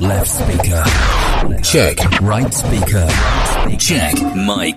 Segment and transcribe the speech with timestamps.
[0.00, 0.82] Left speaker.
[1.62, 2.20] Check.
[2.20, 3.06] Right speaker.
[3.78, 4.14] Check.
[4.34, 4.76] Mic.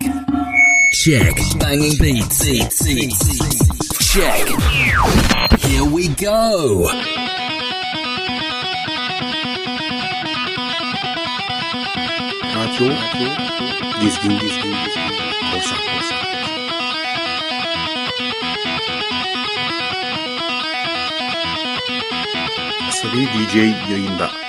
[0.93, 1.35] Check.
[1.59, 2.45] Banging beats.
[4.13, 4.47] Check.
[5.59, 6.87] Here we go.
[12.55, 12.87] Radyo
[14.01, 14.73] Dizgin Dizgin Dizgin
[15.51, 16.17] Korsan Korsan
[22.87, 23.55] Asabi DJ
[23.91, 24.46] yayında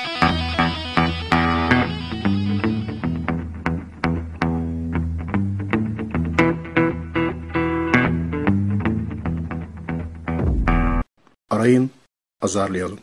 [12.48, 12.98] pazarlayalım.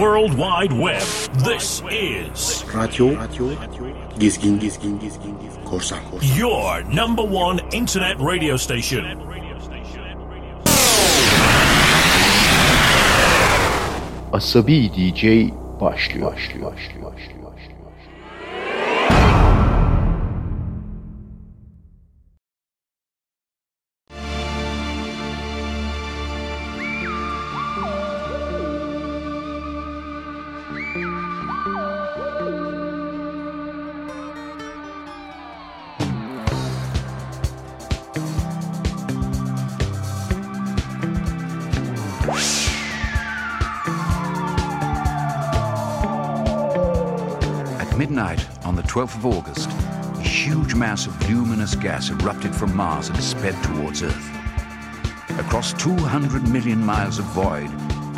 [0.00, 1.02] World Wide Web.
[1.44, 3.52] This is Radyo, Radyo
[4.18, 9.04] Dizgin Dizgin Dizgin Dizgin Korsan Korsan your number one internet radio station.
[14.32, 16.32] Asabi DJ başlıyor.
[16.32, 17.39] başlıyor, başlıyor, başlıyor,
[49.24, 54.30] of August, a huge mass of luminous gas erupted from Mars and sped towards Earth.
[55.38, 57.70] Across 200 million miles of void,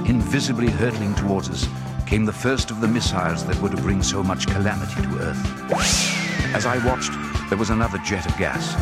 [0.09, 1.69] invisibly hurtling towards us,
[2.07, 5.75] came the first of the missiles that were to bring so much calamity to Earth.
[6.55, 7.13] As I watched,
[7.49, 8.77] there was another jet of gas.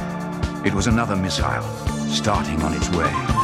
[0.66, 1.62] It was another missile,
[2.08, 3.39] starting on its way.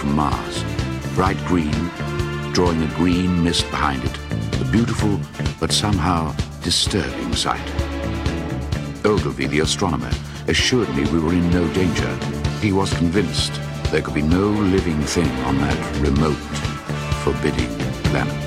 [0.00, 0.64] From Mars,
[1.14, 1.90] bright green,
[2.54, 4.16] drawing a green mist behind it.
[4.62, 5.20] A beautiful
[5.60, 7.60] but somehow disturbing sight.
[9.04, 10.10] Ogilvy, the astronomer,
[10.48, 12.08] assured me we were in no danger.
[12.62, 13.52] He was convinced
[13.92, 16.44] there could be no living thing on that remote,
[17.22, 17.68] forbidding
[18.08, 18.40] planet.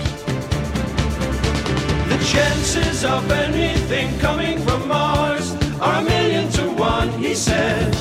[2.09, 7.94] The chances of anything coming from Mars are a million to one, he said.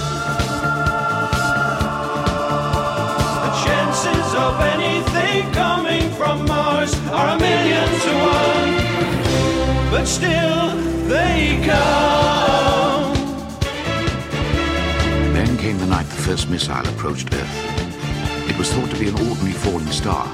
[4.35, 10.77] Of anything coming from Mars are a million to one, but still
[11.07, 13.15] they come.
[15.35, 18.49] Then came the night the first missile approached Earth.
[18.49, 20.27] It was thought to be an ordinary falling star,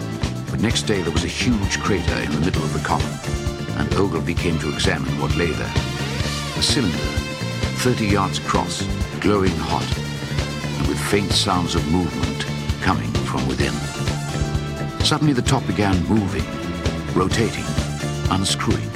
[0.50, 3.06] but next day there was a huge crater in the middle of the comet,
[3.78, 5.74] and Ogilvy came to examine what lay there.
[6.56, 6.96] A cylinder,
[7.78, 8.82] 30 yards across,
[9.20, 9.86] glowing hot,
[10.78, 12.46] and with faint sounds of movement
[12.80, 13.87] coming from within.
[15.08, 16.44] Suddenly the top began moving,
[17.14, 17.64] rotating,
[18.30, 18.90] unscrewing,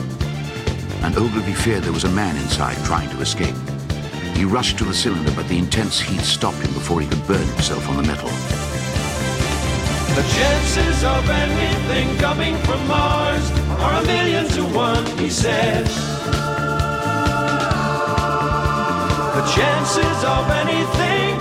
[1.00, 3.54] and Ogilvy feared there was a man inside trying to escape.
[4.36, 7.46] He rushed to the cylinder, but the intense heat stopped him before he could burn
[7.46, 8.28] himself on the metal.
[10.14, 13.50] The chances of anything coming from Mars
[13.80, 15.86] are a million to one, he said.
[19.32, 21.31] The chances of anything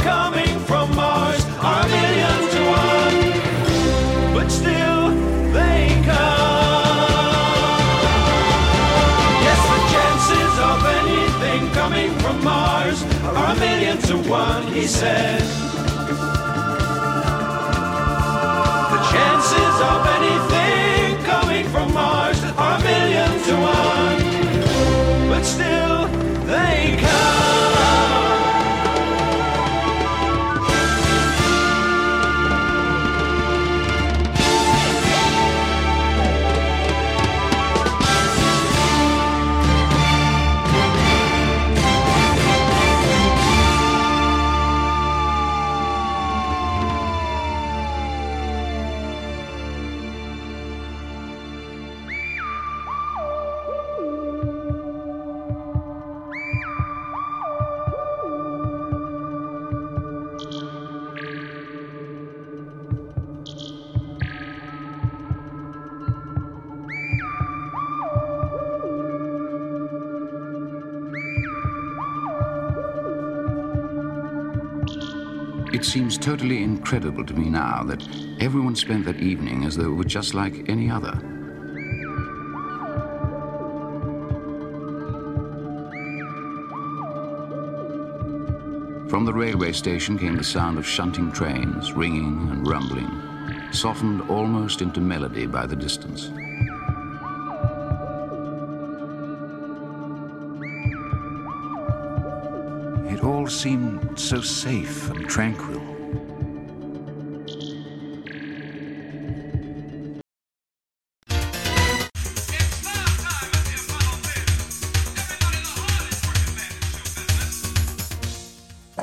[14.11, 15.60] to one, he said.
[75.91, 78.01] Seems totally incredible to me now that
[78.39, 81.11] everyone spent that evening as though it were just like any other.
[89.09, 93.11] From the railway station came the sound of shunting trains, ringing and rumbling,
[93.73, 96.31] softened almost into melody by the distance.
[103.11, 105.80] It all seemed so safe and tranquil.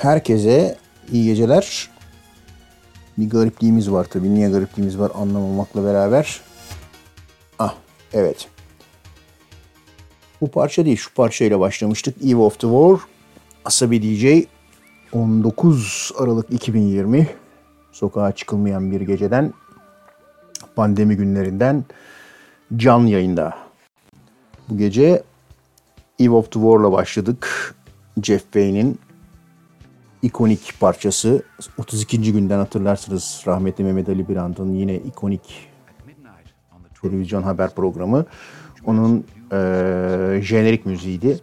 [0.09, 0.77] Herkese
[1.13, 1.91] iyi geceler.
[3.19, 4.35] Bir garipliğimiz var tabii.
[4.35, 6.41] Niye garipliğimiz var anlamamakla beraber.
[7.59, 7.75] Ah
[8.13, 8.49] evet.
[10.41, 12.25] Bu parça değil şu parçayla başlamıştık.
[12.25, 12.99] Eve of the War.
[13.65, 14.47] Asabi DJ
[15.13, 17.29] 19 Aralık 2020
[17.93, 19.55] sokağa çıkılmayan bir geceden
[20.77, 21.85] pandemi günlerinden
[22.77, 23.59] can yayında.
[24.69, 25.23] Bu gece
[26.19, 27.75] Eve of the War'la başladık.
[28.23, 28.99] Jeff Wayne'in
[30.23, 31.43] ikonik parçası
[31.79, 32.32] 32.
[32.32, 35.69] günden hatırlarsınız rahmetli Mehmet Ali Birand'ın yine ikonik
[37.03, 38.26] televizyon haber programı.
[38.85, 41.41] Onun eee jenerik müziğiydi.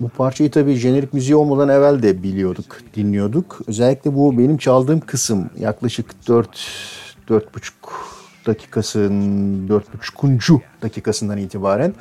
[0.00, 3.60] Bu parçayı tabii jenerik müziği olmadan evvel de biliyorduk, dinliyorduk.
[3.66, 6.48] Özellikle bu benim çaldığım kısım yaklaşık 4
[7.28, 7.72] 4,5
[8.46, 10.60] dakikasının 4,5.
[10.82, 11.94] dakikasından itibaren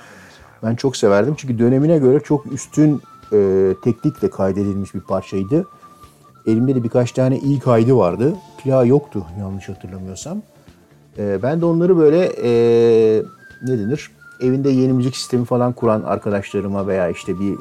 [0.63, 1.35] ben çok severdim.
[1.37, 3.01] Çünkü dönemine göre çok üstün
[3.33, 5.67] e, teknikle kaydedilmiş bir parçaydı.
[6.47, 8.35] Elimde de birkaç tane iyi kaydı vardı.
[8.63, 10.41] Plağı yoktu yanlış hatırlamıyorsam.
[11.17, 12.51] E, ben de onları böyle e,
[13.63, 14.11] ne denir?
[14.41, 17.55] Evinde yeni müzik sistemi falan kuran arkadaşlarıma veya işte bir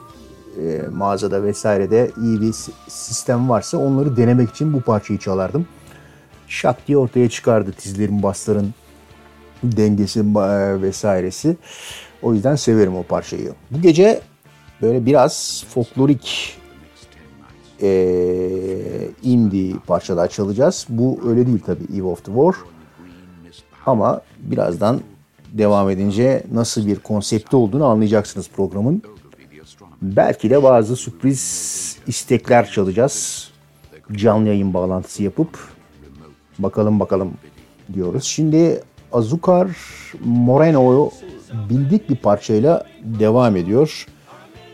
[0.62, 2.54] e, mağazada vesairede iyi bir
[2.88, 5.66] sistem varsa onları denemek için bu parçayı çalardım.
[6.48, 8.74] Şak diye ortaya çıkardı tizlerin, basların
[9.62, 10.34] dengesi
[10.82, 11.56] vesairesi.
[12.22, 13.52] O yüzden severim o parçayı.
[13.70, 14.20] Bu gece
[14.82, 16.56] böyle biraz folklorik
[17.82, 20.86] eee indie parçalar çalacağız.
[20.88, 22.54] Bu öyle değil tabii Eve of the War.
[23.86, 25.00] Ama birazdan
[25.52, 29.02] devam edince nasıl bir konsepti olduğunu anlayacaksınız programın.
[30.02, 33.48] Belki de bazı sürpriz istekler çalacağız.
[34.12, 35.58] Canlı yayın bağlantısı yapıp
[36.58, 37.32] bakalım bakalım
[37.92, 38.24] diyoruz.
[38.24, 38.82] Şimdi
[39.12, 39.68] Azúcar
[40.24, 41.10] Moreno
[41.70, 44.06] bildik bir parçayla devam ediyor.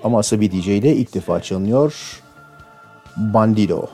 [0.07, 2.21] Ama Asabi DJ ile ilk defa çalınıyor.
[3.17, 3.87] Bandido.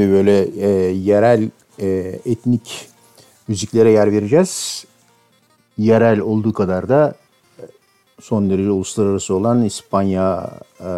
[0.00, 1.86] gibi böyle e, yerel e,
[2.26, 2.88] etnik
[3.48, 4.84] müziklere yer vereceğiz.
[5.78, 7.14] Yerel olduğu kadar da
[7.58, 7.62] e,
[8.20, 10.90] son derece uluslararası olan İspanya e,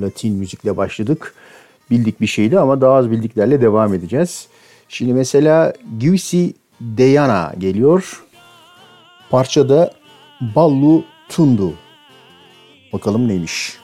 [0.00, 1.34] Latin müzikle başladık.
[1.90, 4.48] Bildik bir şeydi ama daha az bildiklerle devam edeceğiz.
[4.88, 8.24] Şimdi mesela Givsi Deyana geliyor.
[9.30, 9.94] Parçada
[10.40, 11.72] Ballu Tundu.
[12.92, 13.83] Bakalım neymiş.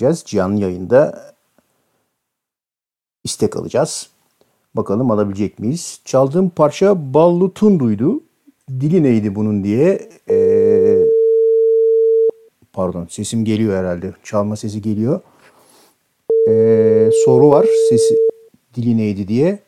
[0.00, 0.24] Deneyeceğiz.
[0.26, 1.32] Canlı yayında
[3.24, 4.10] istek alacağız.
[4.74, 6.00] Bakalım alabilecek miyiz?
[6.04, 8.22] Çaldığım parça Ballu Tundu'ydu.
[8.70, 11.06] Dili neydi bunun diye eee,
[12.72, 14.12] pardon sesim geliyor herhalde.
[14.24, 15.20] Çalma sesi geliyor.
[16.46, 17.66] Eee, soru var.
[17.88, 18.14] Sesi
[18.74, 19.58] dili neydi diye.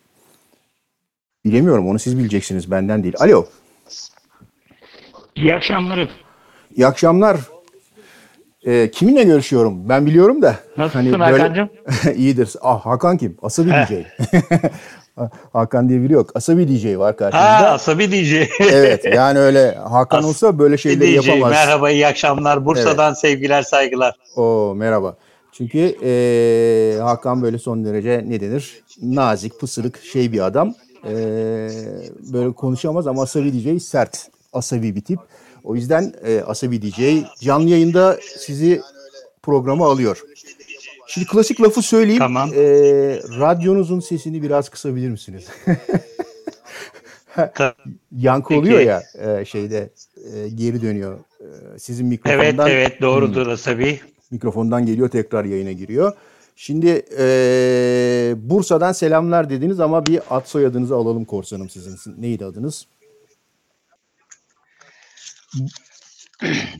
[1.45, 3.15] Bilemiyorum onu siz bileceksiniz benden değil.
[3.19, 3.45] Alo.
[5.37, 6.09] İyi akşamlar.
[6.77, 7.41] İyi akşamlar.
[8.67, 9.89] Ee, kiminle görüşüyorum?
[9.89, 10.57] Ben biliyorum da.
[10.77, 11.69] Nasılsın Hakan'cığım?
[12.17, 12.53] İyidir.
[12.61, 13.37] Ah Hakan kim?
[13.43, 13.71] Asabi.
[13.71, 13.93] DJ.
[15.53, 16.31] Hakan diye biri yok.
[16.35, 17.71] Asabi DJ var Ha karşımızda.
[17.73, 18.33] Asabi DJ.
[18.61, 21.27] evet yani öyle Hakan olsa böyle şeyleri DJ.
[21.29, 21.51] yapamaz.
[21.51, 22.67] Merhaba iyi akşamlar.
[22.67, 24.15] Bursa'dan sevgiler saygılar.
[24.37, 25.17] Oo merhaba.
[25.53, 28.83] Çünkü eee, Hakan böyle son derece ne denir?
[29.03, 30.75] Nazik, pısırık şey bir adam.
[31.05, 31.13] Eee,
[32.33, 34.27] böyle konuşamaz ama Asabi DJ sert.
[34.53, 35.19] Asabi bir tip.
[35.65, 38.81] O yüzden eee Asabi DJ canlı yayında sizi
[39.43, 40.23] programa alıyor.
[41.07, 42.19] Şimdi klasik lafı söyleyeyim.
[42.19, 42.53] Tamam.
[42.53, 45.45] Eee, radyonuzun sesini biraz kısabilir misiniz?
[48.17, 48.89] Yankı oluyor Peki.
[48.89, 49.03] ya
[49.39, 51.19] eee, şeyde eee, geri dönüyor.
[51.41, 51.47] Eee,
[51.79, 52.71] sizin Evet mikrofondan.
[52.71, 54.01] evet doğrudur Asabi.
[54.31, 56.13] Mikrofondan geliyor tekrar yayına giriyor.
[56.57, 56.87] Şimdi
[57.19, 62.23] eee, Bursa'dan selamlar dediniz ama bir ad soyadınızı alalım korsanım sizin.
[62.23, 62.87] Neydi adınız?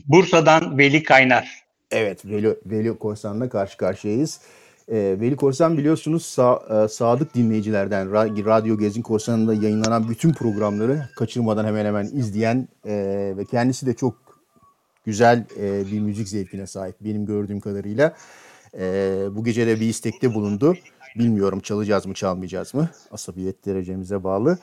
[0.07, 1.63] Bursa'dan Veli Kaynar.
[1.91, 4.39] Evet Veli, Veli Korsan'la karşı karşıyayız.
[4.91, 11.09] Eee, Veli Korsan biliyorsunuz sa- e, sadık dinleyicilerden Ra- Radyo Gezin Korsan'ında yayınlanan bütün programları
[11.15, 14.15] kaçırmadan hemen hemen izleyen eee, ve kendisi de çok
[15.05, 18.13] güzel e, bir müzik zevkine sahip benim gördüğüm kadarıyla.
[18.79, 20.75] E, bu gece de bir istekte bulundu.
[21.19, 22.89] Bilmiyorum çalacağız mı çalmayacağız mı?
[23.11, 24.51] Asabiyet derecemize bağlı.
[24.51, 24.57] E,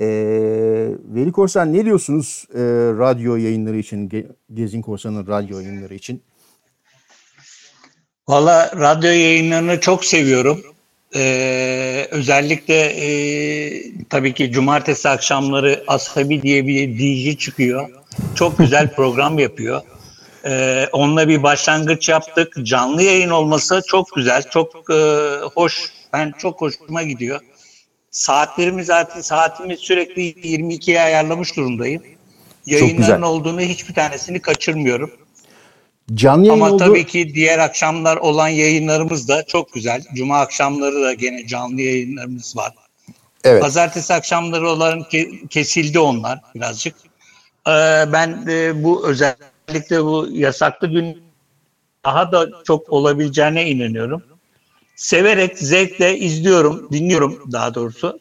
[0.00, 2.60] Veli Korsan ne diyorsunuz e,
[2.98, 6.22] radyo yayınları için, Ge- Gezin Korsan'ın radyo yayınları için?
[8.28, 10.60] Valla radyo yayınlarını çok seviyorum.
[11.14, 13.08] Ee, özellikle e,
[14.10, 17.88] tabii ki cumartesi akşamları Asabi diye bir DJ çıkıyor.
[18.34, 19.80] Çok güzel program yapıyor.
[20.44, 22.54] Ee, onunla bir başlangıç yaptık.
[22.62, 24.94] Canlı yayın olması çok güzel, çok e,
[25.54, 25.92] hoş.
[26.12, 27.40] Ben çok hoşuma gidiyor.
[28.16, 32.02] Saatlerimiz zaten saatimiz sürekli 22'ye ayarlamış durumdayım.
[32.66, 35.10] Yayınların olduğunu hiçbir tanesini kaçırmıyorum.
[36.14, 36.84] Canlı yayın Ama oldu.
[36.84, 40.02] tabii ki diğer akşamlar olan yayınlarımız da çok güzel.
[40.14, 42.72] Cuma akşamları da gene canlı yayınlarımız var.
[43.44, 43.62] Evet.
[43.62, 46.94] Pazartesi akşamları olan ke- kesildi onlar birazcık.
[47.68, 51.22] Ee, ben de bu özellikle bu yasaklı gün
[52.04, 54.22] daha da çok olabileceğine inanıyorum.
[54.96, 58.20] Severek, zevkle izliyorum, dinliyorum daha doğrusu.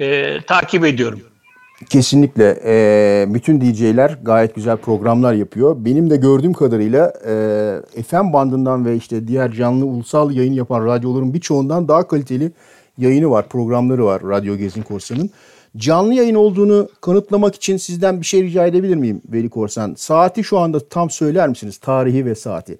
[0.00, 1.20] Ee, takip ediyorum.
[1.88, 2.60] Kesinlikle.
[2.64, 5.76] Ee, bütün DJ'ler gayet güzel programlar yapıyor.
[5.78, 7.12] Benim de gördüğüm kadarıyla
[7.96, 12.52] e, FM bandından ve işte diğer canlı ulusal yayın yapan radyoların birçoğundan daha kaliteli
[12.98, 15.30] yayını var, programları var Radyo Gezin Korsan'ın.
[15.76, 19.94] Canlı yayın olduğunu kanıtlamak için sizden bir şey rica edebilir miyim Veli Korsan?
[19.94, 21.78] Saati şu anda tam söyler misiniz?
[21.78, 22.78] Tarihi ve saati.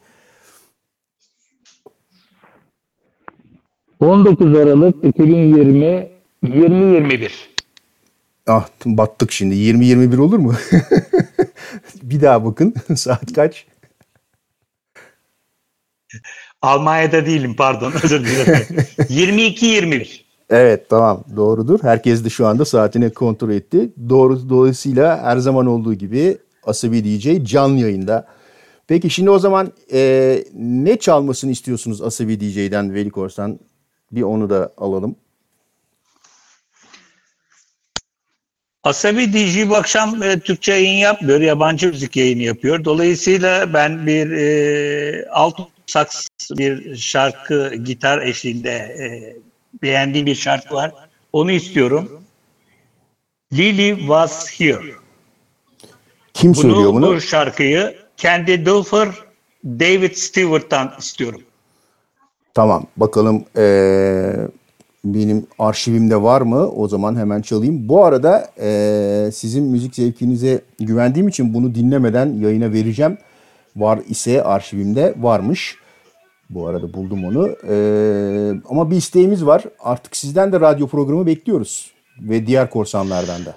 [4.01, 6.11] 19 Aralık 2020
[6.43, 7.51] 2021.
[8.47, 9.55] Ah battık şimdi.
[9.55, 10.55] 20-21 olur mu?
[12.03, 12.75] bir daha bakın.
[12.97, 13.67] Saat kaç?
[16.63, 18.55] Almanya'da değilim pardon özür dilerim.
[18.99, 20.21] 22-21.
[20.51, 21.79] Evet tamam doğrudur.
[21.83, 23.91] Herkes de şu anda saatini kontrol etti.
[24.09, 28.27] Doğru dolayısıyla her zaman olduğu gibi Asabi DJ canlı yayında.
[28.89, 33.59] Peki şimdi o zaman e, ne çalmasını istiyorsunuz Asabi DJ'den Veli Korsan?
[34.12, 35.16] Bir onu da alalım.
[38.85, 42.85] Asabi DJ bu akşam e, Türkçe yayın yapmıyor, yabancı müzik yayını yapıyor.
[42.85, 49.37] Dolayısıyla ben bir e, alt saks bir şarkı gitar eşliğinde e,
[49.83, 50.92] beğendiğim bir şarkı var.
[51.33, 52.25] Onu istiyorum.
[53.53, 54.94] Lily Was Here.
[56.35, 57.16] Kim söylüyor bunu?
[57.16, 59.09] Bu şarkıyı Candy Dulfer,
[59.64, 61.42] David Stewart'tan istiyorum.
[62.55, 64.49] Tamam bakalım eee,
[65.05, 66.69] benim arşivimde var mı?
[66.71, 67.89] O zaman hemen çalayım.
[67.89, 73.19] Bu arada eee, sizin müzik zevkinize güvendiğim için bunu dinlemeden yayına vereceğim.
[73.77, 75.77] Var ise arşivimde varmış.
[76.51, 77.49] Bu arada buldum onu.
[77.49, 79.65] Eee, ama bir isteğimiz var.
[79.81, 81.91] Artık sizden de radyo programı bekliyoruz.
[82.23, 83.55] Ve diğer korsanlardan da.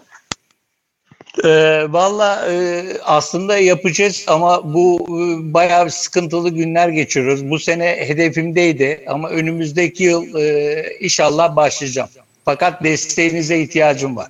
[1.44, 7.50] Ee, Valla e, aslında yapacağız ama bu e, bayağı sıkıntılı günler geçiriyoruz.
[7.50, 12.10] Bu sene hedefimdeydi ama önümüzdeki yıl e, inşallah başlayacağım.
[12.46, 14.28] Fakat desteğinize ihtiyacım var.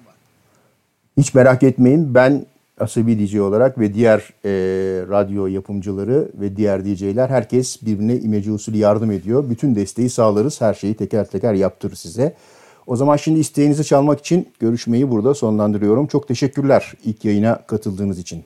[1.18, 2.16] Hiç merak etmeyin.
[2.16, 2.46] Ben
[2.80, 4.52] Asabi DJ olarak ve diğer e,
[5.10, 9.50] radyo yapımcıları ve diğer DJ'ler herkes birbirine imece usulü yardım ediyor.
[9.50, 10.62] Bütün desteği sağlarız.
[10.62, 12.34] Her şeyi teker teker yaptırır size.
[12.88, 16.08] O zaman şimdi isteğinizi çalmak için görüşmeyi burada sonlandırıyorum.
[16.08, 18.44] Çok teşekkürler ilk yayına katıldığınız için.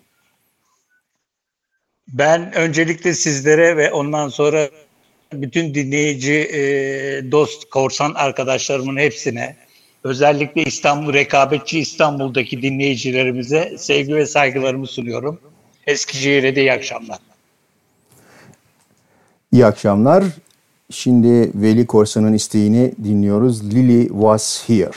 [2.08, 4.70] Ben öncelikle sizlere ve ondan sonra
[5.34, 6.62] bütün dinleyici, e,
[7.32, 9.56] dost, korsan arkadaşlarımın hepsine,
[10.04, 15.40] özellikle İstanbul, rekabetçi İstanbul'daki dinleyicilerimize sevgi ve saygılarımı sunuyorum.
[15.88, 17.18] Eskişehir'e de iyi akşamlar.
[19.52, 20.24] İyi akşamlar.
[20.92, 23.74] Şimdi Veli Korsan'ın isteğini dinliyoruz.
[23.74, 24.92] Lily was here.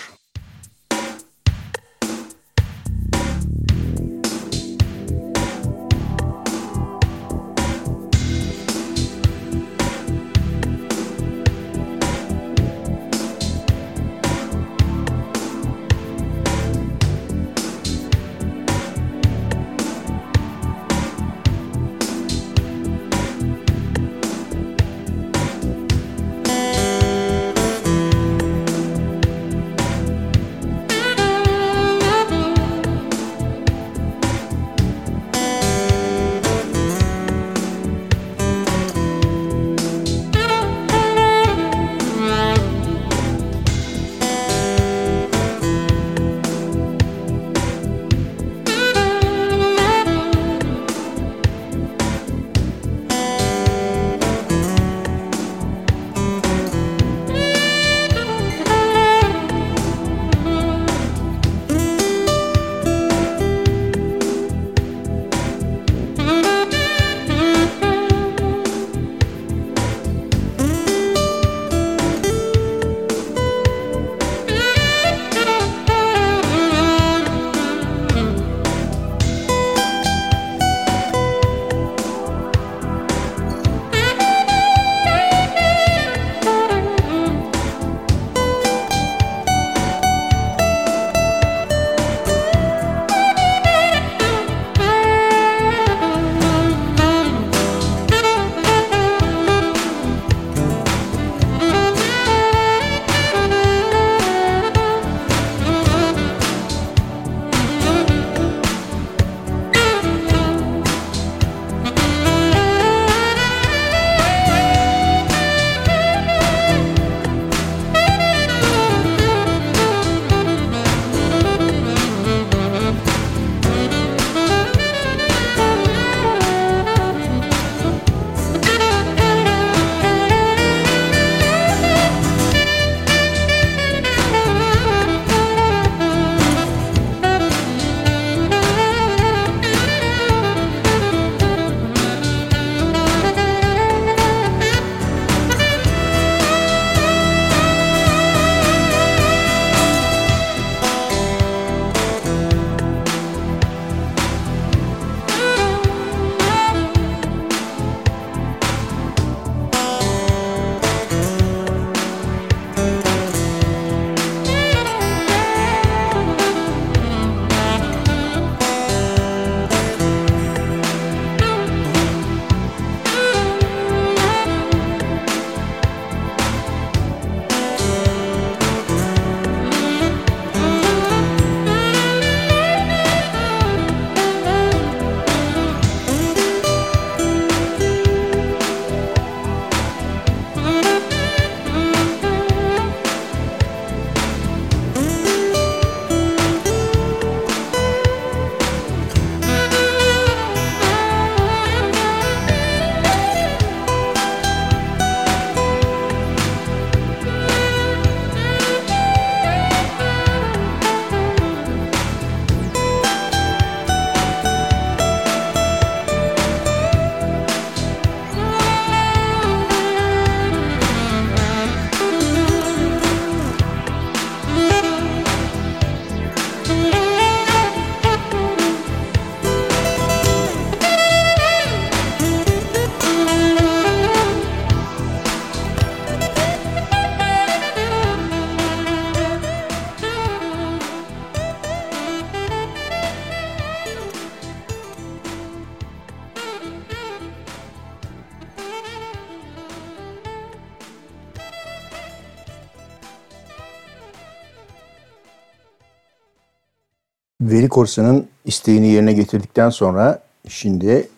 [257.81, 261.09] Korsan'ın isteğini yerine getirdikten sonra şimdi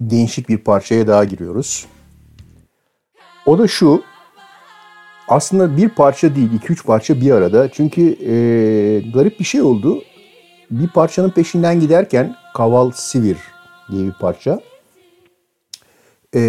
[0.00, 1.86] değişik bir parçaya daha giriyoruz.
[3.46, 4.02] O da şu.
[5.28, 7.72] Aslında bir parça değil, iki üç parça bir arada.
[7.72, 8.34] Çünkü e,
[9.10, 10.02] garip bir şey oldu.
[10.70, 13.38] Bir parçanın peşinden giderken Kaval Sivir
[13.90, 14.60] diye bir parça.
[16.34, 16.40] E,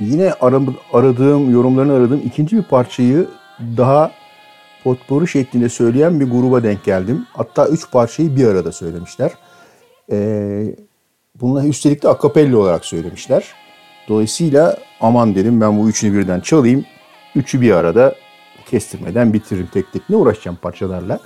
[0.00, 3.28] yine aram- aradığım, yorumlarını aradığım ikinci bir parçayı
[3.76, 4.19] daha
[4.84, 7.26] potpourri şeklinde söyleyen bir gruba denk geldim.
[7.32, 9.32] Hatta üç parçayı bir arada söylemişler.
[10.12, 10.74] Ee,
[11.40, 13.44] bunları üstelik de akapella olarak söylemişler.
[14.08, 16.84] Dolayısıyla aman dedim ben bu üçünü birden çalayım.
[17.34, 18.14] Üçü bir arada
[18.66, 20.10] kestirmeden bitiririm tek tek.
[20.10, 21.20] Ne uğraşacağım parçalarla.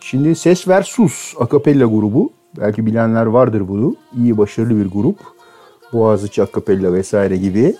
[0.00, 2.32] Şimdi Ses Ver Sus akapella grubu.
[2.58, 3.96] Belki bilenler vardır bunu.
[4.18, 5.18] İyi başarılı bir grup.
[5.92, 7.76] Boğaziçi akapella vesaire gibi.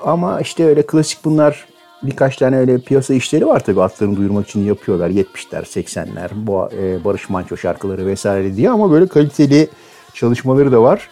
[0.00, 1.66] Ama işte öyle klasik bunlar
[2.06, 5.10] birkaç tane öyle piyasa işleri var tabii atlarını duyurmak için yapıyorlar.
[5.10, 9.68] 70'ler, 80'ler, bu e, Barış Manço şarkıları vesaire diye ama böyle kaliteli
[10.14, 11.08] çalışmaları da var.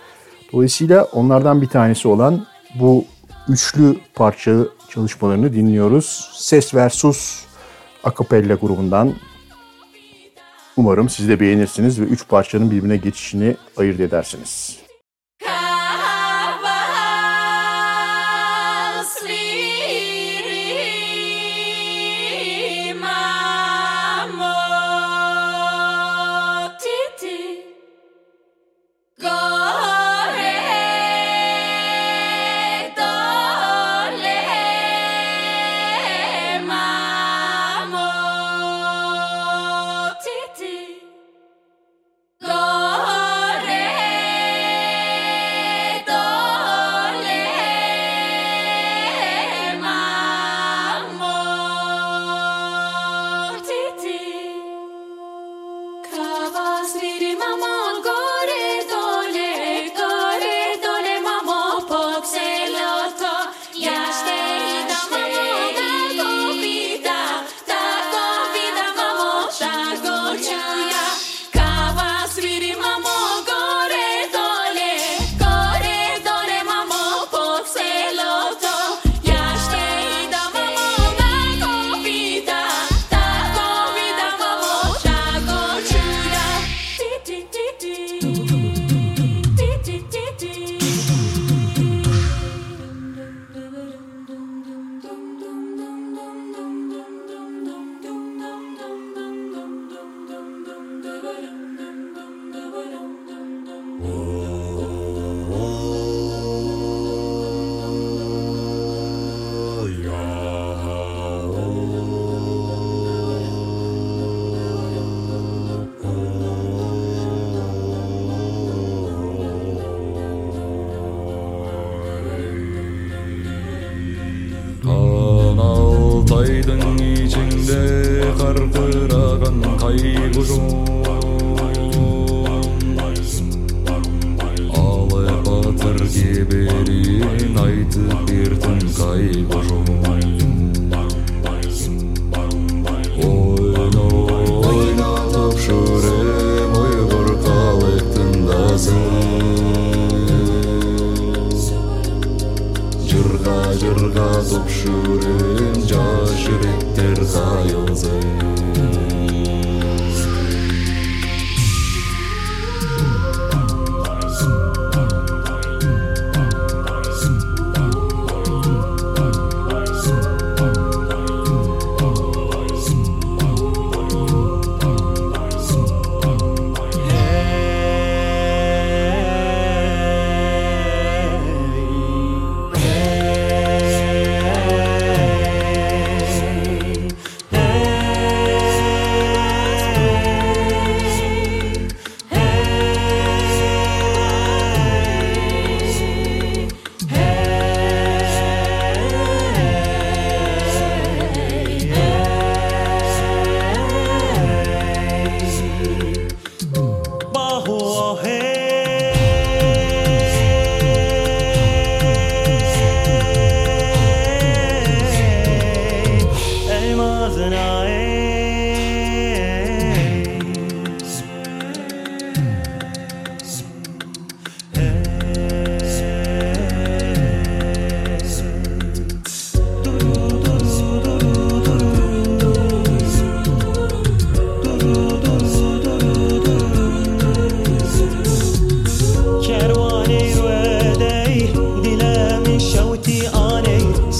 [0.53, 3.05] Dolayısıyla onlardan bir tanesi olan bu
[3.49, 4.57] üçlü parça
[4.89, 6.31] çalışmalarını dinliyoruz.
[6.35, 7.45] Ses Versus
[8.05, 9.15] Akapella grubundan.
[10.77, 14.84] Umarım siz de beğenirsiniz ve üç parçanın birbirine geçişini ayırt edersiniz.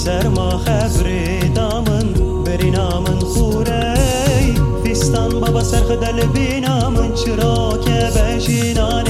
[0.05, 2.13] سرما خبر دامن
[2.45, 3.93] بری نامن خوره
[4.85, 9.04] فستان بابا سرخ دل بینامن چرا که بشینان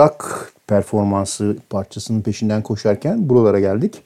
[0.00, 4.02] gırtlak performansı parçasının peşinden koşarken buralara geldik.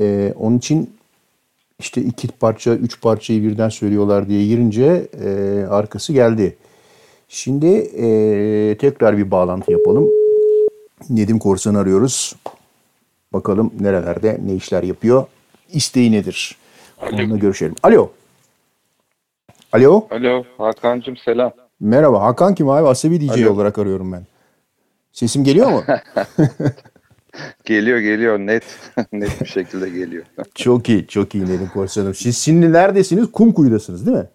[0.00, 0.90] E, onun için
[1.78, 5.28] işte iki parça, üç parçayı birden söylüyorlar diye girince e,
[5.70, 6.56] arkası geldi.
[7.28, 10.08] Şimdi e, tekrar bir bağlantı yapalım.
[11.10, 12.36] Nedim Korsan'ı arıyoruz.
[13.32, 15.26] Bakalım nerelerde ne işler yapıyor.
[15.72, 16.56] İsteği nedir?
[17.12, 17.74] Onunla görüşelim.
[17.82, 18.10] Alo.
[19.72, 20.06] Alo.
[20.10, 21.52] Alo Hakan'cığım selam.
[21.80, 22.22] Merhaba.
[22.22, 22.88] Hakan kim abi?
[22.88, 23.54] Asabi DJ Alo.
[23.54, 24.29] olarak arıyorum ben.
[25.12, 25.84] Sesim geliyor mu?
[27.64, 28.64] Geliyor geliyor net
[29.12, 30.26] net bir şekilde geliyor.
[30.54, 31.06] çok iyi.
[31.06, 32.14] Çok iyi Nedim Korsan'ım.
[32.14, 33.32] Siz şimdi neredesiniz?
[33.32, 34.28] Kumkuyu'dasınız değil mi?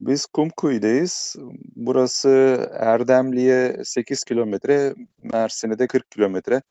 [0.00, 1.36] Biz Kumkuyu'dayız.
[1.76, 2.28] Burası
[2.72, 6.62] Erdemli'ye 8 kilometre, Mersin'e de 40 kilometre.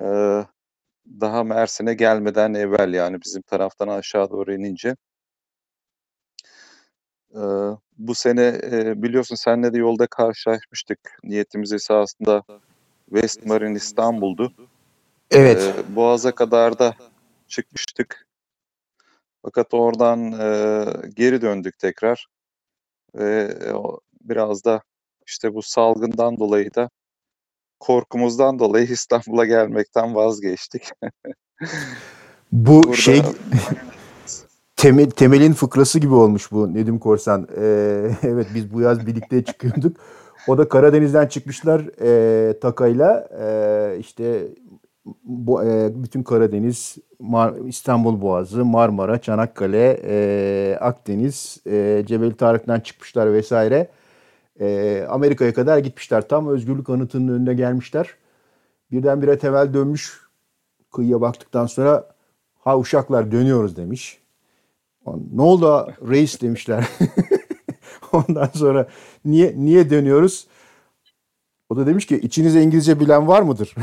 [0.00, 0.44] Ee,
[1.20, 4.96] daha Mersin'e gelmeden evvel yani bizim taraftan aşağı doğru inince.
[7.34, 7.40] Ee,
[8.00, 10.98] bu sene e, biliyorsun seninle de yolda karşılaşmıştık.
[11.24, 12.42] Niyetimiz esasında
[13.10, 14.52] West Marine İstanbul'du.
[15.30, 15.74] Evet.
[15.78, 16.94] Ee, Boğaz'a kadar da
[17.48, 18.26] çıkmıştık.
[19.44, 20.84] Fakat oradan e,
[21.14, 22.26] geri döndük tekrar.
[23.14, 24.82] Ve e, o- biraz da
[25.26, 26.90] işte bu salgından dolayı da
[27.80, 30.90] korkumuzdan dolayı İstanbul'a gelmekten vazgeçtik.
[32.52, 33.22] Bu Burada- şey
[34.80, 37.48] temel, temelin fıkrası gibi olmuş bu Nedim Korsan.
[37.56, 39.96] Ee, evet biz bu yaz birlikte çıkıyorduk.
[40.48, 44.48] O da Karadeniz'den çıkmışlar e, takayla e, işte
[45.24, 53.32] bu e, bütün Karadeniz, Mar- İstanbul Boğazı, Marmara, Çanakkale, e, Akdeniz, e, Cebeli Tarık'tan çıkmışlar
[53.32, 53.88] vesaire.
[54.60, 56.28] E, Amerika'ya kadar gitmişler.
[56.28, 58.14] Tam özgürlük anıtının önüne gelmişler.
[58.90, 60.20] Birdenbire Tevel dönmüş.
[60.92, 62.08] Kıyıya baktıktan sonra
[62.58, 64.20] ha uşaklar dönüyoruz demiş.
[65.06, 66.88] Ne oldu reis demişler.
[68.12, 68.88] Ondan sonra
[69.24, 70.46] niye niye dönüyoruz?
[71.68, 73.74] O da demiş ki içinizde İngilizce bilen var mıdır?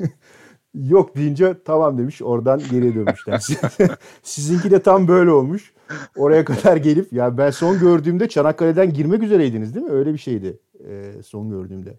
[0.74, 2.22] Yok deyince tamam demiş.
[2.22, 3.42] Oradan geriye dönmüşler.
[4.22, 5.72] Sizinki de tam böyle olmuş.
[6.16, 9.92] Oraya kadar gelip ya ben son gördüğümde Çanakkale'den girmek üzereydiniz değil mi?
[9.92, 10.58] Öyle bir şeydi
[10.88, 11.98] e, son gördüğümde.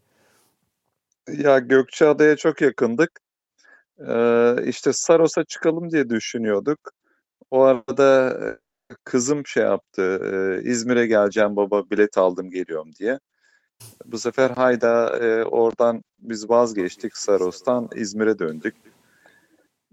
[1.37, 3.11] Ya Gökçeada'ya çok yakındık.
[4.07, 6.79] Ee, işte Saros'a çıkalım diye düşünüyorduk.
[7.51, 8.57] O arada e,
[9.03, 10.01] kızım şey yaptı.
[10.01, 13.19] e, İzmir'e geleceğim baba bilet aldım geliyorum diye.
[14.05, 18.75] Bu sefer hayda e, oradan biz vazgeçtik Saros'tan İzmir'e döndük.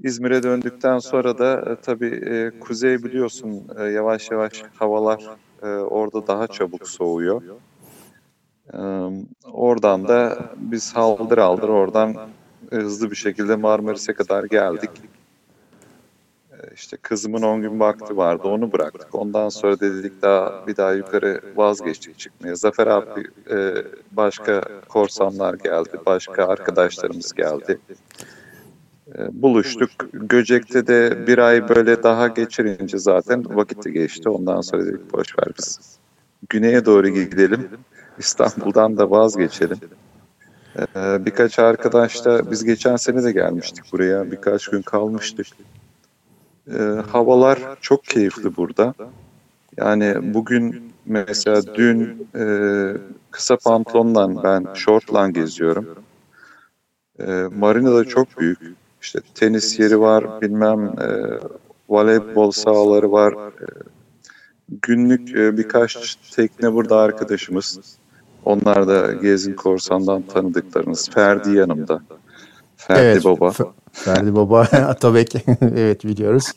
[0.02, 5.24] İzmir'e döndükten sonra da e, tabii e, kuzey biliyorsun e, yavaş yavaş havalar
[5.62, 7.42] e, orada daha çabuk soğuyor.
[8.72, 8.80] E,
[9.52, 12.16] oradan da biz haldır aldır oradan
[12.72, 14.90] e, hızlı bir şekilde Marmaris'e kadar geldik.
[16.62, 19.14] E, işte kızımın 10 gün vakti vardı onu bıraktık.
[19.14, 22.56] Ondan sonra da dedik daha bir daha yukarı vazgeçtik çıkmaya.
[22.56, 23.74] Zafer abi e,
[24.12, 27.78] başka korsanlar geldi, başka arkadaşlarımız geldi.
[29.18, 29.90] E, buluştuk.
[30.12, 34.28] Göcek'te de bir ay böyle daha geçirince zaten vakit de geçti.
[34.28, 35.98] Ondan sonra dedik boş ver biz.
[36.48, 37.68] Güneye doğru gidelim.
[38.18, 39.78] İstanbul'dan da vazgeçelim.
[40.78, 44.30] Ee, birkaç arkadaş da biz geçen sene de gelmiştik buraya.
[44.30, 45.46] Birkaç gün kalmıştık.
[46.74, 48.94] Ee, havalar çok keyifli burada.
[49.76, 52.44] Yani bugün mesela dün e,
[53.30, 55.86] kısa pantolonla ben şortla geziyorum.
[57.20, 58.58] Ee, marina da çok büyük.
[59.02, 61.08] İşte tenis yeri var, bilmem e,
[61.88, 63.32] voleybol sahaları var.
[63.32, 63.66] E,
[64.82, 67.80] günlük e, birkaç tekne burada arkadaşımız.
[68.44, 71.10] Onlar da Gezgin Korsan'dan tanıdıklarınız.
[71.10, 72.02] Ferdi yanımda.
[72.88, 73.52] Ferdi Evet, Baba.
[73.92, 75.34] Ferdi Baba Atabek.
[75.76, 76.52] evet biliyoruz.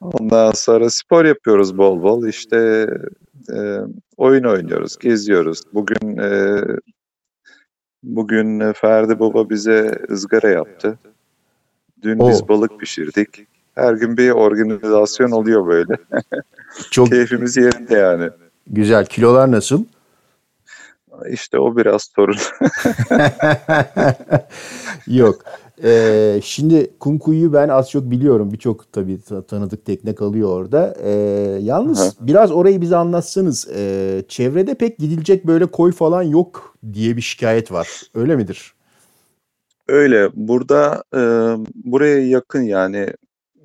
[0.00, 2.26] Ondan sonra spor yapıyoruz bol bol.
[2.26, 2.86] İşte
[3.52, 3.56] e,
[4.16, 5.62] oyun oynuyoruz, geziyoruz.
[5.74, 6.60] Bugün e,
[8.02, 10.98] bugün Ferdi Baba bize ızgara yaptı.
[12.02, 12.28] Dün Oo.
[12.30, 13.46] biz balık pişirdik.
[13.74, 15.96] Her gün bir organizasyon oluyor böyle.
[16.90, 18.30] Çok Keyfimiz yerinde yani.
[18.66, 19.06] güzel.
[19.06, 19.84] Kilolar nasıl?
[21.30, 22.36] İşte o biraz sorun.
[25.06, 25.42] Yok.
[25.84, 28.52] Ee, şimdi Kumkuyu'yu ben az çok biliyorum.
[28.52, 30.94] Birçok tabii ta- tanıdık tekne kalıyor orada.
[31.02, 31.10] Ee,
[31.62, 32.26] yalnız Hı.
[32.26, 33.68] biraz orayı bize anlatsanız.
[33.74, 37.88] Ee, çevrede pek gidilecek böyle koy falan yok diye bir şikayet var.
[38.14, 38.74] Öyle midir?
[39.88, 40.30] Öyle.
[40.34, 41.20] Burada e,
[41.74, 43.12] buraya yakın yani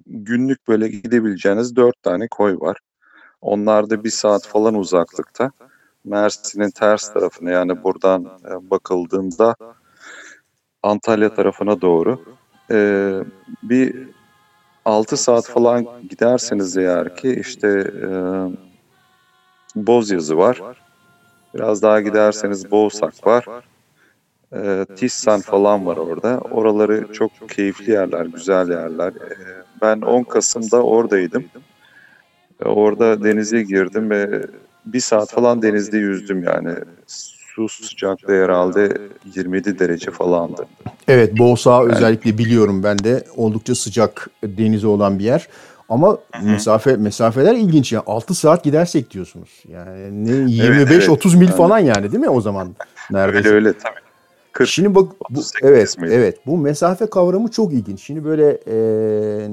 [0.06, 2.78] günlük böyle gidebileceğiniz dört tane koy var.
[3.42, 5.52] Onlar da bir saat falan uzaklıkta.
[6.04, 9.56] Mersin'in ters tarafına yani buradan e, bakıldığında
[10.84, 12.20] Antalya tarafına doğru.
[12.72, 13.12] E,
[13.64, 14.10] bir
[14.86, 17.68] 6 saat falan giderseniz eğer ki işte
[18.04, 18.10] e,
[19.76, 20.62] Bozyazı var.
[21.54, 23.46] Biraz daha giderseniz Boğsak var.
[24.54, 26.38] E, Tissan falan var orada.
[26.38, 29.10] Oraları çok keyifli yerler, güzel yerler.
[29.14, 31.46] E, ben 10 Kasım'da oradaydım.
[32.66, 34.46] E, orada denize girdim ve
[34.86, 36.76] bir saat falan denizde yüzdüm yani.
[37.56, 38.98] Su sıcaklığı herhalde
[39.36, 40.66] 27 derece falandı.
[41.08, 45.48] Evet Boğsa özellikle biliyorum ben de oldukça sıcak denizi olan bir yer.
[45.90, 48.04] Ama mesafe mesafeler ilginç ya.
[48.06, 49.64] 6 saat gidersek diyorsunuz.
[49.68, 52.76] Yani ne 25-30 mil Yani- falan yani değil mi o zaman
[53.12, 53.48] neredeyse?
[53.50, 54.11] Öyle öyle tabii.
[54.54, 56.14] 40, Şimdi bak bu, 38 evet miydi?
[56.14, 58.02] evet bu mesafe kavramı çok ilginç.
[58.02, 58.76] Şimdi böyle e,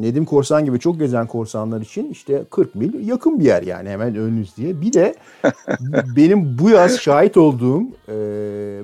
[0.03, 4.17] Nedim Korsan gibi çok gezen korsanlar için işte 40 mil yakın bir yer yani hemen
[4.17, 4.81] önünüz diye.
[4.81, 5.15] Bir de
[6.17, 8.15] benim bu yaz şahit olduğum e,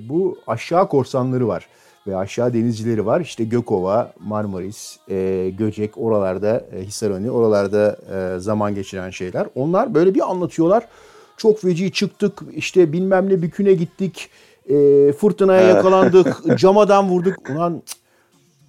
[0.09, 1.69] bu aşağı korsanları var
[2.07, 3.21] ve aşağı denizcileri var.
[3.21, 9.47] İşte Gökova, Marmaris, e, Göcek oralarda e, Hisaroni oralarda e, zaman geçiren şeyler.
[9.55, 10.89] Onlar böyle bir anlatıyorlar.
[11.37, 14.31] Çok feci çıktık işte bilmem ne büküne gittik.
[14.71, 15.75] E, fırtınaya Evet.
[15.75, 16.43] yakalandık.
[16.59, 17.51] camadan vurduk.
[17.51, 17.83] Ulan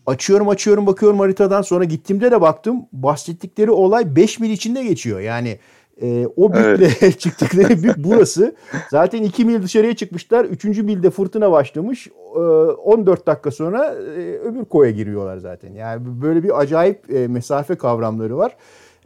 [0.05, 5.19] açıyorum açıyorum bakıyorum haritadan sonra gittiğimde de baktım bahsettikleri olay 5 mil içinde geçiyor.
[5.19, 5.59] Yani
[6.01, 8.55] e, o bükle çıktıkları bük burası.
[8.89, 10.45] Zaten 2 mil dışarıya çıkmışlar.
[10.45, 10.65] 3.
[10.65, 12.07] milde fırtına başlamış.
[12.35, 15.73] E, 14 dakika sonra e, öbür koya giriyorlar zaten.
[15.73, 18.55] Yani böyle bir acayip e, mesafe kavramları var.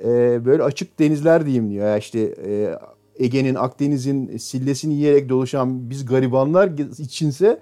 [0.04, 0.06] E,
[0.46, 1.86] böyle açık denizler diyeyim diyor.
[1.88, 2.76] Ya işte e,
[3.20, 7.60] Ege'nin, Akdeniz'in sillesini yiyerek dolaşan biz garibanlar içinse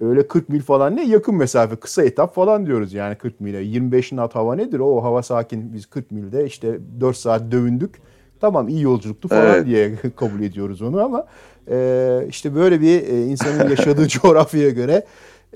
[0.00, 3.62] öyle 40 mil falan ne yakın mesafe kısa etap falan diyoruz yani 40 mile.
[3.62, 7.94] 25 knot hava nedir o hava sakin biz 40 milde işte 4 saat dövündük.
[8.40, 9.66] Tamam iyi yolculuktu falan Evet.
[9.66, 11.26] diye kabul ediyoruz onu ama
[11.70, 15.04] e, işte böyle bir e, insanın yaşadığı coğrafyaya göre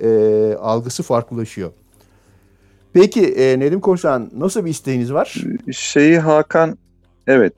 [0.02, 0.08] e,
[0.60, 1.70] algısı farklılaşıyor.
[2.92, 5.34] Peki e, Nedim Korsan nasıl bir isteğiniz var?
[5.72, 6.78] Şeyi Hakan,
[7.26, 7.52] evet.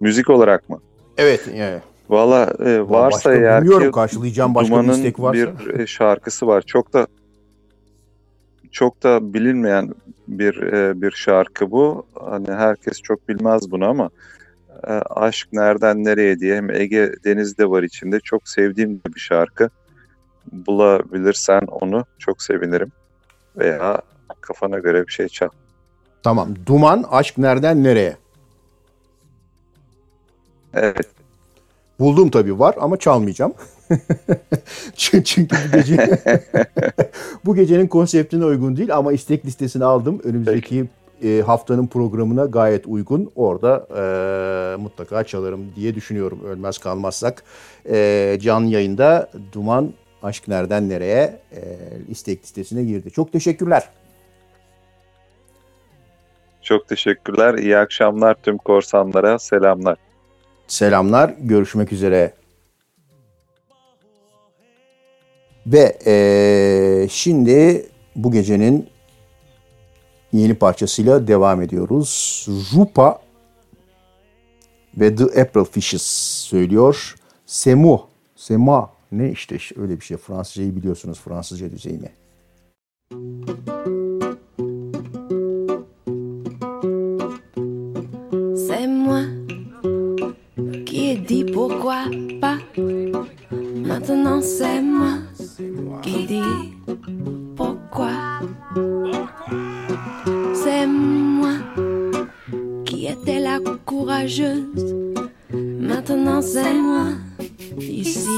[0.00, 0.80] Müzik olarak mı?
[1.16, 1.48] Evet.
[1.54, 1.80] Yani.
[2.10, 5.40] Valla e, varsa başka eğer bilmiyorum, ki karşılayacağım başka bir Duman'ın istek varsa.
[5.40, 6.62] bir e, şarkısı var.
[6.62, 7.06] Çok da
[8.70, 9.94] çok da bilinmeyen
[10.28, 12.06] bir e, bir şarkı bu.
[12.14, 14.10] Hani herkes çok bilmez bunu ama
[14.86, 18.20] e, Aşk Nereden Nereye diye hem Ege Deniz'de var içinde.
[18.20, 19.70] Çok sevdiğim bir şarkı.
[20.52, 22.92] Bulabilirsen onu çok sevinirim.
[23.56, 24.02] Veya
[24.40, 25.48] kafana göre bir şey çal.
[26.22, 26.48] Tamam.
[26.66, 28.16] Duman, aşk nereden nereye?
[30.74, 31.06] Evet.
[32.00, 33.54] Buldum tabii var ama çalmayacağım.
[34.96, 36.18] Çünkü bu gece
[37.44, 40.20] bu gecenin konseptine uygun değil ama istek listesini aldım.
[40.24, 40.88] Önümüzdeki
[41.22, 43.30] e, haftanın programına gayet uygun.
[43.36, 44.02] Orada e,
[44.76, 46.40] mutlaka çalarım diye düşünüyorum.
[46.44, 47.42] Ölmez kalmazsak.
[47.90, 49.92] E, canlı yayında Duman
[50.22, 51.62] Aşk Nereden Nereye e,
[52.08, 53.10] istek listesine girdi.
[53.10, 53.88] Çok teşekkürler.
[56.62, 57.54] Çok teşekkürler.
[57.54, 59.38] İyi akşamlar tüm korsanlara.
[59.38, 60.07] Selamlar.
[60.68, 61.34] Selamlar.
[61.40, 62.32] Görüşmek üzere.
[65.66, 68.88] Ve eee, şimdi bu gecenin
[70.32, 72.46] yeni parçasıyla devam ediyoruz.
[72.76, 73.22] Rupa
[74.96, 76.02] ve The April Fishes
[76.42, 77.14] söylüyor.
[77.46, 78.06] Semu,
[78.36, 80.16] Sema ne işte öyle bir şey.
[80.16, 82.10] Fransızcayı biliyorsunuz Fransızca düzeyini.
[83.10, 83.97] C'est
[91.16, 92.04] dit pourquoi
[92.40, 92.58] pas.
[93.56, 95.14] Maintenant c'est moi
[96.02, 96.74] qui dis
[97.56, 98.10] pourquoi.
[100.54, 101.54] C'est moi
[102.84, 104.94] qui étais la courageuse.
[105.52, 107.06] Maintenant c'est moi
[107.80, 108.28] ici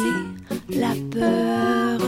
[0.71, 2.00] la peureuse.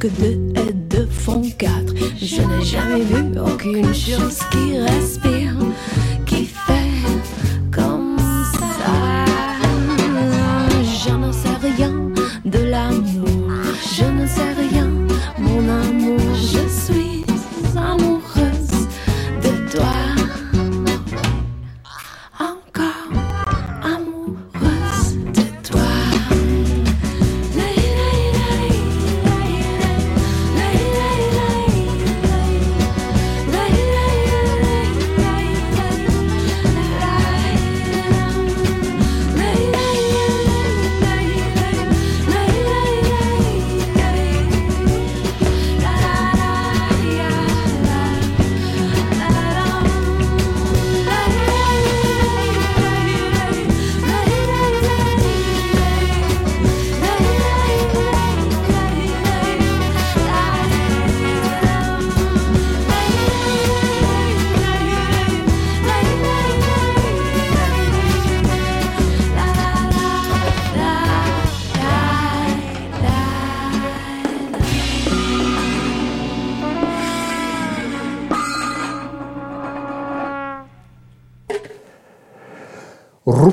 [0.00, 1.94] Que deux et deux font quatre.
[2.16, 4.38] Je n'ai jamais vu aucune chose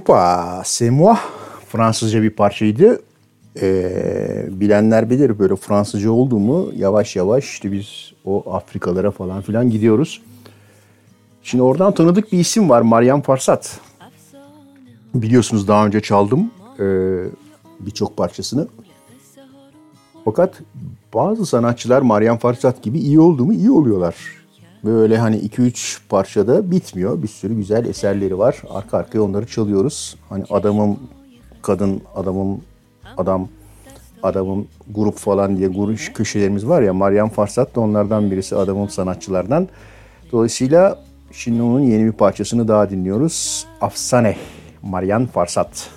[0.07, 1.19] Rupa, c'est moi.
[1.67, 3.01] Fransızca bir parçaydı.
[3.61, 9.69] Ee, bilenler bilir böyle Fransızca oldu mu yavaş yavaş işte biz o Afrikalara falan filan
[9.69, 10.21] gidiyoruz.
[11.43, 13.79] Şimdi oradan tanıdık bir isim var Mariam Farsat.
[15.13, 16.83] Biliyorsunuz daha önce çaldım ee,
[17.79, 18.67] birçok parçasını.
[20.25, 20.61] Fakat
[21.13, 24.15] bazı sanatçılar Mariam Farsat gibi iyi oldu mu iyi oluyorlar.
[24.83, 27.23] Böyle hani 2-3 parçada bitmiyor.
[27.23, 28.61] Bir sürü güzel eserleri var.
[28.69, 30.15] Arka arkaya onları çalıyoruz.
[30.29, 30.99] Hani adamım,
[31.61, 32.61] kadın, adamım,
[33.17, 33.47] adam,
[34.23, 36.93] adamım grup falan diye grup köşelerimiz var ya.
[36.93, 39.67] Meryem Farsat da onlardan birisi adamım sanatçılardan.
[40.31, 40.99] Dolayısıyla
[41.31, 43.65] şimdi onun yeni bir parçasını daha dinliyoruz.
[43.81, 44.37] Afsane,
[44.83, 45.89] Meryem Farsat.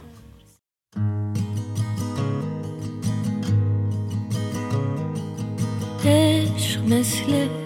[6.02, 7.59] Teşmesle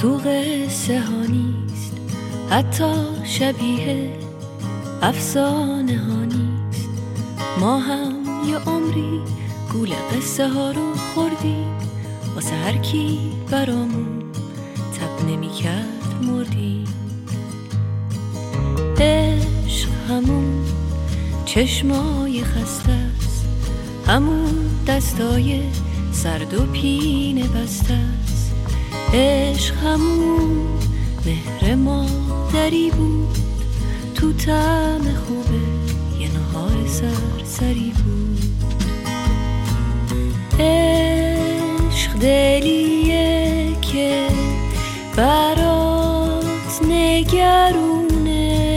[0.00, 1.92] تو قصه ها نیست
[2.50, 2.92] حتی
[3.24, 4.12] شبیه
[5.02, 6.88] افسانه ها نیست.
[7.60, 8.12] ما هم
[8.48, 9.20] یه عمری
[9.72, 11.78] گول قصه ها رو خوردیم
[12.34, 13.18] واسه هر کی
[13.50, 14.22] برامون
[15.00, 16.84] تب نمی کرد مردیم.
[19.00, 20.64] عشق همون
[21.44, 23.46] چشمای خسته است
[24.06, 25.62] همون دستای
[26.12, 28.29] سرد و پینه بسته است.
[29.14, 30.66] عشق همون
[31.26, 33.38] مهر مادری بود.
[34.14, 35.60] تو طعم خوبه
[36.20, 38.40] یه نهار سرسری بود.
[40.60, 44.26] عشق دلیه که
[45.16, 48.70] برات نگرونه.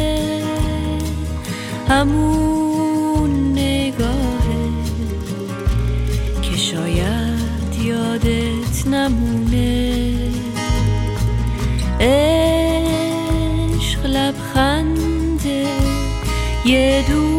[1.89, 4.69] همون نگاهه
[6.41, 9.82] که شاید یادت نمونه.
[12.03, 15.45] عشق لبخند
[16.65, 17.32] یه دو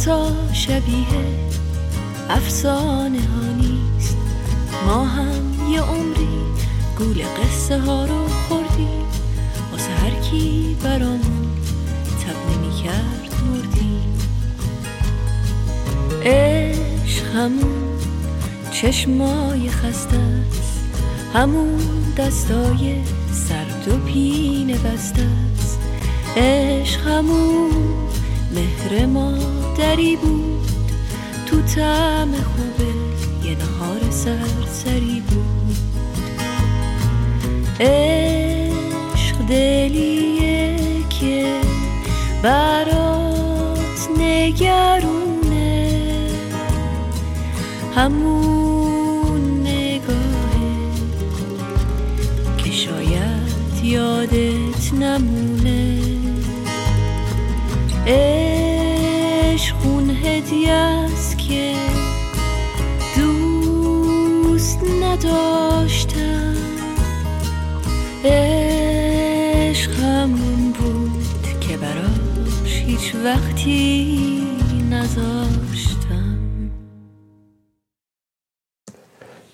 [0.00, 1.06] حتی شبیه
[2.30, 4.16] افسانه ها نیست.
[4.86, 6.40] ما هم یه عمری
[6.98, 9.04] گول قصه ها رو خوردیم.
[9.72, 11.50] واسه هر کی برامون
[12.20, 14.18] تب نمی کرد مردیم.
[16.22, 17.98] عشق همون
[18.70, 20.80] چشمای خسته است.
[21.34, 21.78] همون
[22.16, 22.96] دستای
[23.32, 25.78] سرد و پینه بسته است.
[26.36, 27.70] عشق همون
[28.54, 29.06] مهر
[29.80, 30.70] مادری بود.
[31.46, 32.92] تو طعم خوبه
[33.48, 35.76] یه نهار سرسری بود.
[37.80, 40.76] عشق دلیه
[41.20, 41.60] که
[42.42, 45.90] برات نگرونه.
[47.96, 50.90] همون نگاهه
[52.58, 56.00] که شاید یادت نمونه.
[65.19, 66.55] دوست نداشتم
[68.25, 74.17] عشق همون بود که براش هیچ وقتی
[74.89, 76.35] نذاشتم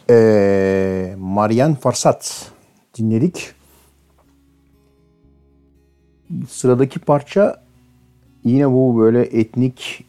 [0.09, 2.51] Ee, Marian Farsat
[2.97, 3.55] dinledik.
[6.49, 7.63] Sıradaki parça
[8.43, 10.04] yine bu böyle etnik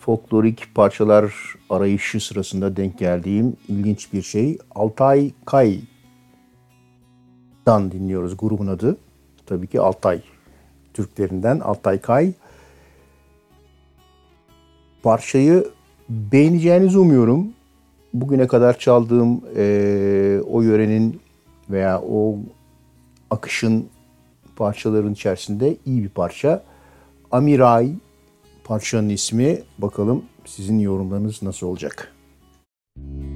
[0.00, 1.34] folklorik parçalar
[1.70, 4.58] arayışı sırasında denk geldiğim ilginç bir şey.
[4.74, 5.82] Altay Kay'dan
[7.92, 8.96] dinliyoruz grubun adı.
[9.46, 10.22] Tabii ki Altay
[10.94, 12.32] Türklerinden Altay Kay.
[15.02, 15.68] Parçayı
[16.08, 17.48] beğeneceğinizi umuyorum.
[18.14, 21.20] Bugüne kadar çaldığım eee, o yörenin
[21.70, 22.38] veya o
[23.30, 23.88] akışın
[24.56, 26.62] parçaların içerisinde iyi bir parça.
[27.30, 27.92] Amiray
[28.70, 29.62] parçanın ismi.
[29.78, 32.12] Bakalım sizin yorumlarınız nasıl olacak?
[32.96, 33.29] gündüzün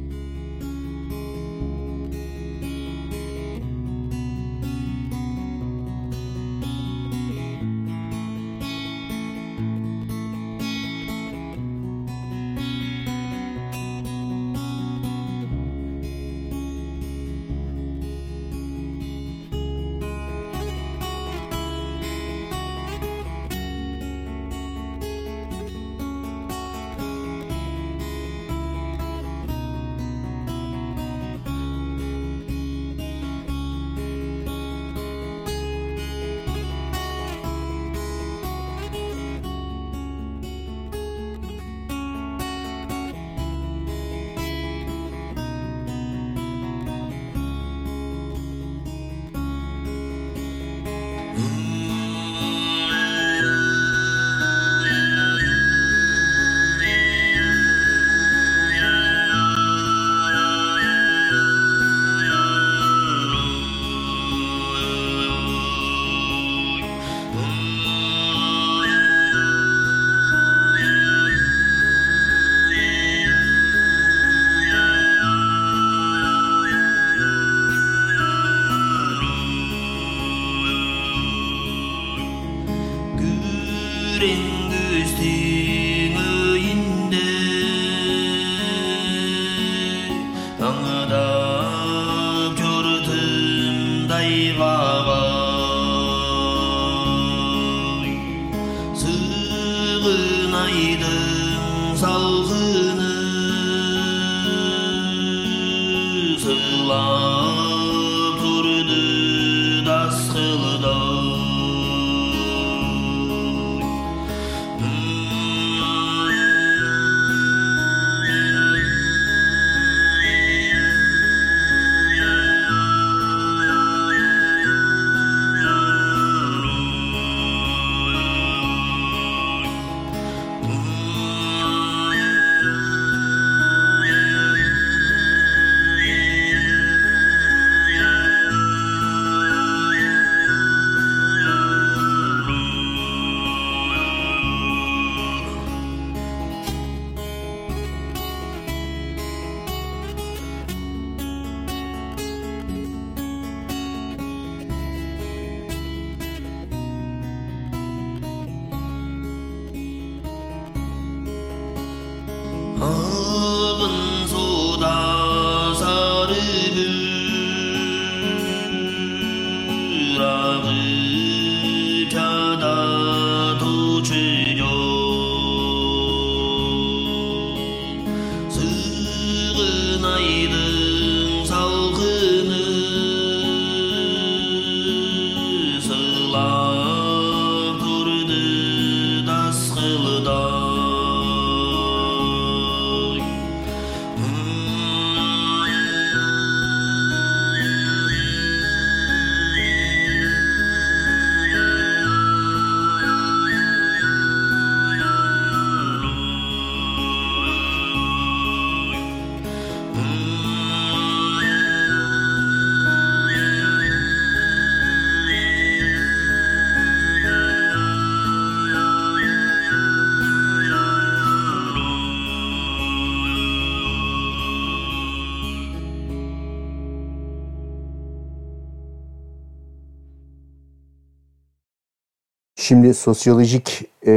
[232.95, 234.12] Sosyolojik e,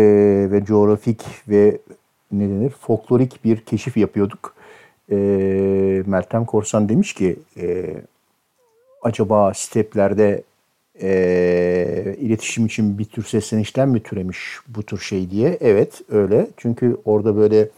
[0.52, 1.78] ve coğrafik ve
[2.32, 4.54] ne denir folklorik bir keşif yapıyorduk.
[5.12, 5.16] E,
[6.06, 7.96] Meltem Korsan demiş ki e,
[9.02, 10.44] acaba steplerde
[11.02, 15.58] e, iletişim için bir tür seslenişten mi türemiş bu tür şey diye.
[15.62, 17.70] Evet öyle çünkü orada böyle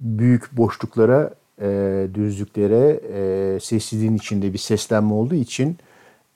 [0.00, 1.30] büyük boşluklara,
[1.62, 5.76] e, düzlüklere e, sessizliğin içinde bir seslenme olduğu için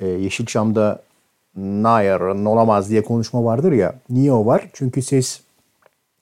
[0.00, 1.02] e, Yeşilçam'da
[1.59, 3.94] Nair, olamaz diye konuşma vardır ya.
[4.11, 4.70] Niye o var?
[4.72, 5.40] Çünkü ses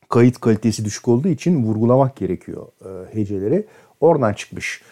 [0.08, 3.66] kayıt kalitesi düşük olduğu için vurgulamak gerekiyor e, heceleri.
[4.00, 4.82] Oradan çıkmış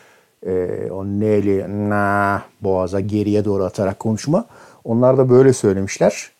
[0.47, 4.47] e, o ne'li na boğaza geriye doğru atarak konuşma.
[4.85, 6.31] Onlar da böyle söylemişler.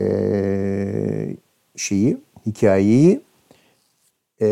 [0.00, 1.36] E,
[1.76, 3.20] şeyi, hikayeyi
[4.40, 4.46] e,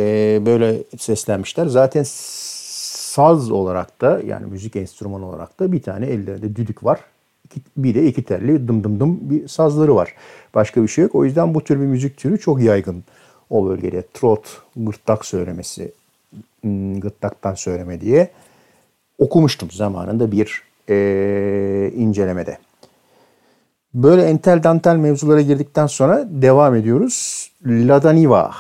[0.47, 1.67] böyle seslenmişler.
[1.67, 7.01] Zaten saz olarak da yani müzik enstrümanı olarak da bir tane ellerinde düdük var.
[7.77, 10.15] Bir de iki telli dım dım dım bir sazları var.
[10.55, 11.15] Başka bir şey yok.
[11.15, 13.05] O yüzden bu tür bir müzik türü çok yaygın
[13.51, 14.03] o bölgede.
[14.15, 15.93] Trot, gırtlak söylemesi,
[16.61, 18.31] hmm, gırtlaktan söyleme diye
[19.19, 22.59] okumuştum zamanında bir e, incelemede.
[23.95, 27.51] Böyle entel dantel mevzulara girdikten sonra devam ediyoruz.
[27.67, 28.51] Ladaniva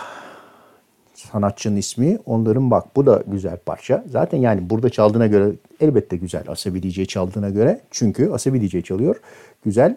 [1.33, 2.19] sanatçının ismi.
[2.27, 4.05] Onların bak bu da güzel parça.
[4.09, 7.81] Zaten yani burada çaldığına göre elbette güzel Asabi DJ çaldığına göre.
[7.91, 9.17] Çünkü Asabi DJ çalıyor.
[9.65, 9.97] Güzel.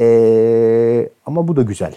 [0.00, 1.94] Ee, ama bu da güzel.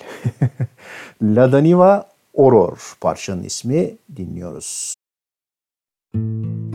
[1.22, 4.96] Ladaniva Oror parçanın ismi dinliyoruz.
[6.16, 6.71] Nani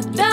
[0.00, 0.29] Hasta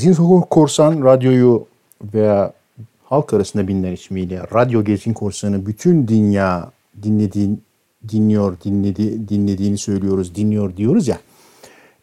[0.00, 1.66] Sokak Korsan radyoyu
[2.14, 2.52] veya
[3.04, 6.70] halk arasında bilinen ismiyle Radyo Gezgin Korsan'ı bütün dünya
[7.02, 7.62] dinlediğin,
[8.08, 11.18] dinliyor, dinledi, dinlediğini söylüyoruz, dinliyor diyoruz ya.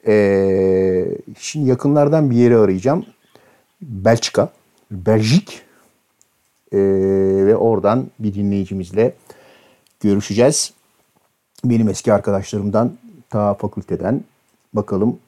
[0.08, 3.06] Ee, şimdi yakınlardan bir yeri arayacağım.
[3.82, 4.50] Belçika,
[4.92, 5.68] Belçik
[6.74, 6.78] Ee,
[7.46, 9.14] ve oradan bir dinleyicimizle
[10.00, 10.74] görüşeceğiz.
[11.66, 12.98] Benim eski arkadaşlarımdan
[13.30, 14.24] ta fakülteden
[14.74, 15.20] bakalım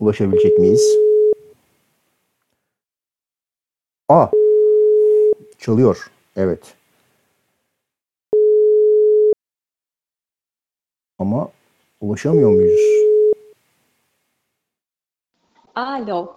[0.00, 1.05] ulaşabilecek miyiz?
[4.08, 4.26] Aa,
[5.58, 6.10] çalıyor.
[6.36, 6.74] Evet.
[11.18, 11.48] Ama
[12.00, 12.80] ulaşamıyor muyuz?
[15.74, 16.36] Alo.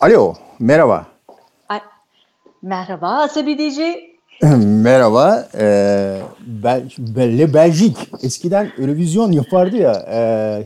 [0.00, 1.06] Alo, merhaba.
[1.68, 1.80] Ay,
[2.62, 3.78] merhaba Asabi DJ.
[4.66, 5.48] Merhaba.
[5.54, 8.10] Ee, Bel Bel Belgik.
[8.22, 9.92] Eskiden Eurovision yapardı ya.
[9.92, 10.18] E,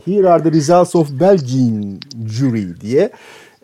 [0.05, 3.11] Here are the results of Belgian jury diye.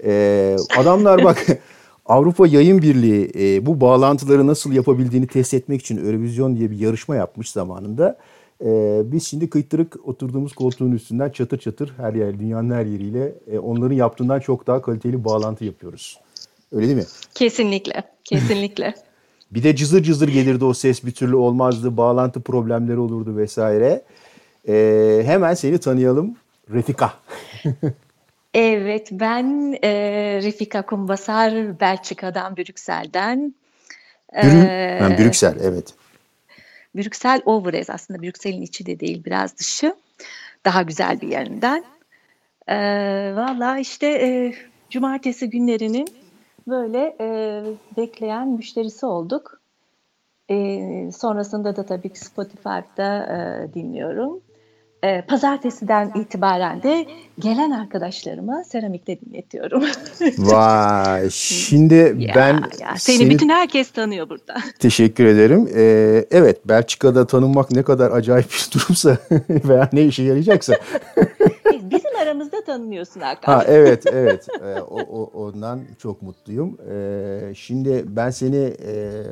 [0.04, 1.46] Ee, adamlar bak
[2.08, 7.16] Avrupa Yayın Birliği e, bu bağlantıları nasıl yapabildiğini test etmek için Eurovision diye bir yarışma
[7.16, 8.18] yapmış zamanında.
[8.66, 13.60] Ee, biz şimdi kıytırık oturduğumuz koltuğun üstünden çatır çatır her yer dünyanın her yeriyle e,
[13.60, 16.20] onların yaptığından çok daha kaliteli bağlantı yapıyoruz.
[16.72, 17.06] Öyle değil mi?
[17.36, 18.04] Kesinlikle.
[18.24, 18.96] Kesinlikle.
[19.52, 21.98] Bir de cızır cızır gelirdi o ses bir türlü olmazdı.
[21.98, 24.02] Bağlantı problemleri olurdu vesaire.
[24.68, 26.36] Ee, hemen seni tanıyalım.
[26.70, 27.14] Refika.
[28.54, 29.92] evet ben e,
[30.44, 33.56] Refika Kumbasar Belçika'dan, Brüksel'den.
[34.34, 35.94] Brü Ee, ha, Brüksel evet.
[36.96, 39.96] Brüksel Overes aslında Brüksel'in içi de değil biraz dışı.
[40.66, 41.84] Daha güzel bir yerinden.
[42.68, 44.54] Ee, Valla işte e,
[44.90, 46.08] cumartesi günlerinin
[46.68, 47.64] böyle e,
[47.98, 49.62] bekleyen müşterisi olduk.
[50.50, 50.56] E,
[51.12, 54.42] sonrasında da tabii Spotify'da e, dinliyorum.
[55.04, 57.06] E, pazartesiden itibaren de
[57.40, 59.84] gelen arkadaşlarıma seramikte dinletiyorum.
[60.38, 64.56] Vay şimdi Ya, ben ya, seni, bütün herkes tanıyor burada.
[64.80, 65.70] teşekkür ederim.
[65.76, 69.18] Ee, evet Belçika'da tanınmak ne kadar acayip bir durumsa
[69.50, 70.74] veya ne işe yarayacaksa.
[71.82, 73.54] Bizim aramızda tanınıyorsun Hakan.
[73.54, 76.78] Ha evet evet Ee, o, o, ondan çok mutluyum.
[76.92, 79.24] Ee, şimdi ben seni e,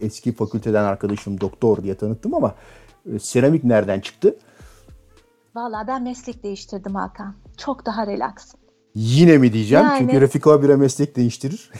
[0.00, 2.54] eski fakülteden arkadaşım doktor diye tanıttım ama
[3.14, 4.36] e, seramik nereden çıktı?
[5.54, 7.34] Valla ben meslek değiştirdim Hakan.
[7.56, 8.32] Çok daha relax.
[8.94, 11.70] Yine mi diyeceğim Yani- çünkü Refika abire meslek değiştirir.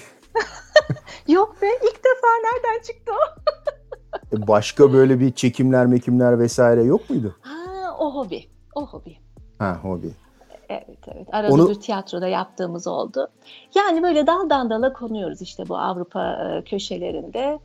[1.29, 3.41] Yok be ilk defa nereden çıktı o?
[4.37, 7.37] E, Başka böyle bir çekimler mekimler vesaire yok muydu?
[7.41, 8.45] Ha, o hobi.
[8.75, 9.17] O hobi.
[9.59, 10.11] Ha hobi.
[10.69, 11.27] Evet evet.
[11.33, 13.29] Arada Onu- bir tiyatroda yaptığımız oldu.
[13.75, 17.59] Yani böyle daldan dala konuyoruz işte bu Avrupa e, köşelerinde.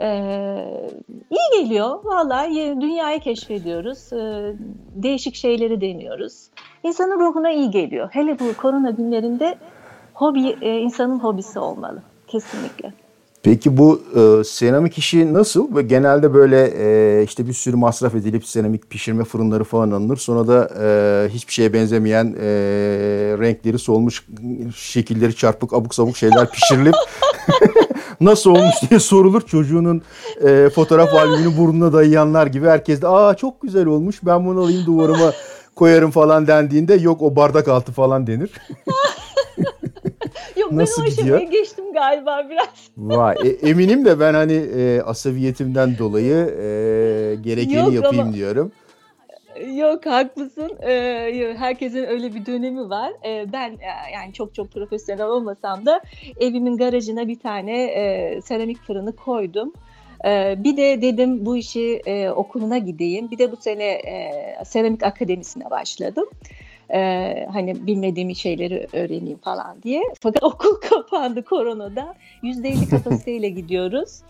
[0.00, 0.88] Ee,
[1.30, 1.98] iyi geliyor.
[2.04, 4.12] Vallahi yeni dünyayı keşfediyoruz.
[4.12, 4.54] Ee,
[4.94, 6.48] değişik şeyleri deniyoruz.
[6.82, 8.08] İnsanın ruhuna iyi geliyor.
[8.12, 9.54] Hele bu korona günlerinde
[10.14, 12.02] hobi e, insanın hobisi olmalı.
[12.26, 12.92] Kesinlikle.
[13.42, 15.76] Peki bu e, seramik işi nasıl?
[15.76, 20.16] Ve genelde böyle e, işte bir sürü masraf edilip seramik pişirme fırınları falan alınır.
[20.16, 22.48] Sonra da e, hiçbir şeye benzemeyen e,
[23.40, 24.26] renkleri solmuş,
[24.76, 26.94] şekilleri çarpık, abuk sabuk şeyler pişirilip
[28.24, 29.40] nasıl olmuş diye sorulur.
[29.46, 30.02] Çocuğunun
[30.46, 34.86] e, fotoğraf albümünü burnuna dayayanlar gibi herkes de aa çok güzel olmuş ben bunu alayım
[34.86, 35.32] duvarıma
[35.76, 38.50] koyarım falan dendiğinde yok o bardak altı falan denir.
[40.56, 41.36] Yok Nasıl ben o gidiyor?
[41.36, 42.68] aşamaya geçtim galiba biraz.
[42.96, 46.64] Vay e, eminim de ben hani e, asabiyetimden dolayı e,
[47.40, 48.72] gerekeni Yok yapayım ama- diyorum.
[49.60, 50.78] Yok haklısın.
[50.82, 53.12] Ee, herkesin öyle bir dönemi var.
[53.24, 56.00] Ee, ben e, yani çok çok profesyonel olmasam da
[56.40, 59.72] evimin garajına bir tane e, seramik fırını koydum.
[60.24, 63.30] Ee, bir de dedim bu işi e, okuluna gideyim.
[63.30, 64.32] Bir de bu sene e,
[64.64, 66.26] seramik akademisine başladım.
[66.94, 70.02] Ee, hani bilmediğim şeyleri öğreneyim falan diye.
[70.20, 72.14] Fakat okul kapandı koronada.
[72.42, 74.20] %50 kapasiteyle gidiyoruz.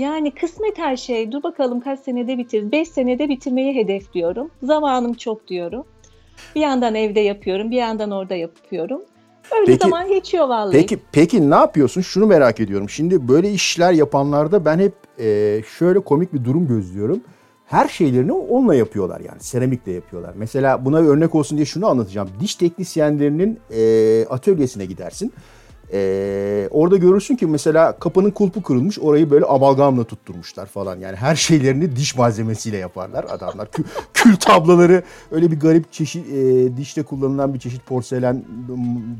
[0.00, 1.32] Yani kısmet her şey.
[1.32, 2.72] Dur bakalım kaç senede bitir.
[2.72, 4.50] 5 senede bitirmeyi hedefliyorum.
[4.62, 5.84] Zamanım çok diyorum.
[6.54, 9.02] Bir yandan evde yapıyorum, bir yandan orada yapıyorum.
[9.60, 10.72] Öyle Peki- zaman geçiyor vallahi.
[10.72, 12.00] Peki peki ne yapıyorsun?
[12.00, 12.90] Şunu merak ediyorum.
[12.90, 17.20] Şimdi böyle işler yapanlarda ben hep e, şöyle komik bir durum gözlüyorum.
[17.66, 19.40] Her şeylerini onunla yapıyorlar yani.
[19.40, 20.32] Seramikle yapıyorlar.
[20.36, 22.28] Mesela buna bir örnek olsun diye şunu anlatacağım.
[22.40, 25.32] Diş teknisyenlerinin e, atölyesine gidersin.
[25.92, 28.98] E, orada görürsün ki mesela kapının kulpu kırılmış.
[28.98, 30.98] Orayı böyle amalgamla tutturmuşlar falan.
[30.98, 33.66] Yani her şeylerini diş malzemesiyle yaparlar adamlar.
[33.66, 33.84] Kü-
[34.14, 38.44] kül tablaları öyle bir garip çeşit e, dişte kullanılan bir çeşit porselen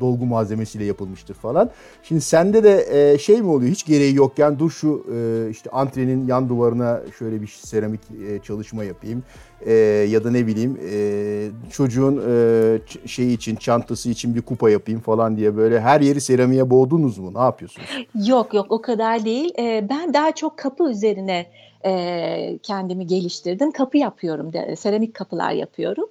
[0.01, 1.71] dolgu malzemesiyle yapılmıştır falan.
[2.03, 6.27] Şimdi sende de e, şey mi oluyor hiç gereği yokken dur şu e, işte antrenin
[6.27, 9.23] yan duvarına şöyle bir seramik e, çalışma yapayım.
[9.67, 9.73] E,
[10.11, 15.37] ya da ne bileyim e, çocuğun e, şeyi için çantası için bir kupa yapayım falan
[15.37, 17.35] diye böyle her yeri seramiğe boğdunuz mu?
[17.35, 17.89] Ne yapıyorsunuz?
[18.27, 19.55] Yok yok o kadar değil.
[19.59, 21.47] Ee, ben daha çok kapı üzerine
[21.85, 23.73] e, kendimi geliştirdim.
[23.73, 26.07] Kapı yapıyorum, de, seramik kapılar yapıyorum.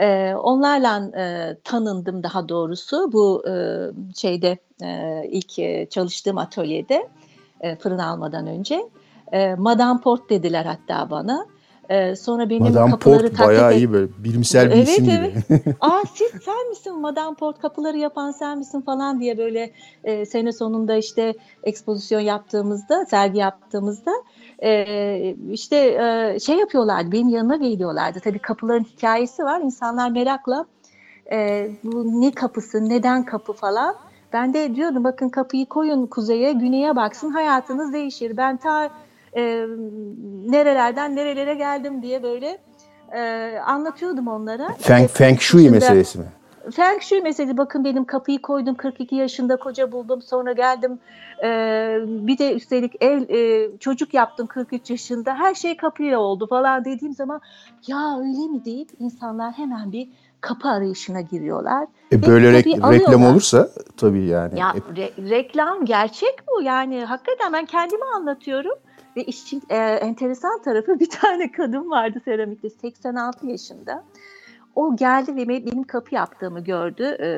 [0.00, 3.52] Ee, onlarla e, tanındım daha doğrusu bu e,
[4.16, 7.08] şeyde e, ilk e, çalıştığım atölyede
[7.60, 8.88] e, fırın almadan önce.
[9.32, 11.46] E, Madame Port dediler hatta bana.
[11.88, 15.08] E, sonra benim Madame kapıları Port taklit bayağı et- iyi böyle bilimsel bir Evet, isim
[15.08, 15.34] evet.
[15.48, 15.74] gibi.
[15.80, 17.00] Aa siz sen misin?
[17.00, 19.72] Madame Port kapıları yapan sen misin falan diye böyle
[20.04, 24.10] e, sene sonunda işte ekspozisyon yaptığımızda sergi yaptığımızda
[24.62, 29.60] e, işte e, şey yapıyorlardı benim yanıma geliyorlardı tabii kapıların hikayesi var.
[29.60, 30.66] İnsanlar merakla
[31.32, 33.94] e, bu ne kapısı neden kapı falan.
[34.32, 38.36] Ben de diyordum bakın kapıyı koyun kuzeye güneye baksın hayatınız değişir.
[38.36, 38.90] Ben ta
[39.36, 39.66] e,
[40.50, 42.58] nerelerden nerelere geldim diye böyle
[43.14, 44.68] e, anlatıyordum onlara.
[44.78, 46.24] Feng, İşte feng Shui meselesi mi?
[46.72, 50.98] Feng Shui meselesi bakın benim kapıyı koydum 42 yaşında koca buldum sonra geldim
[51.44, 51.48] e,
[52.08, 57.14] bir de üstelik ev e, çocuk yaptım 43 yaşında her şey kapıyla oldu falan dediğim
[57.14, 57.40] zaman
[57.86, 60.08] ya öyle mi deyip insanlar hemen bir
[60.40, 61.86] kapı arayışına giriyorlar.
[62.12, 63.32] E böyle rek- reklam alıyorlar.
[63.32, 64.60] olursa tabii yani.
[64.60, 68.74] Ya E, re- reklam gerçek bu yani hakikaten ben kendimi anlatıyorum
[69.16, 74.04] ve işin e, enteresan tarafı bir tane kadın vardı seramikte 86 yaşında.
[74.74, 77.04] O geldi ve be- benim kapı yaptığımı gördü.
[77.20, 77.28] E,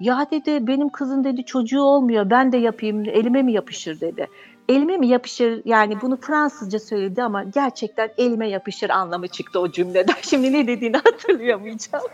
[0.00, 4.26] ya dedi benim kızın dedi çocuğu olmuyor ben de yapayım elime mi yapışır dedi.
[4.68, 10.14] Elime mi yapışır yani bunu Fransızca söyledi ama gerçekten elime yapışır anlamı çıktı o cümleden.
[10.22, 12.04] Şimdi ne dediğini hatırlayamayacağım.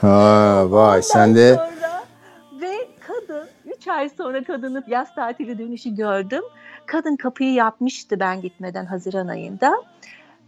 [0.00, 2.04] Ha vay sen de Sonra
[2.60, 2.72] ve
[3.06, 6.42] kadın 3 ay sonra kadının yaz tatili dönüşü gördüm.
[6.88, 9.82] Kadın kapıyı yapmıştı ben gitmeden Haziran ayında.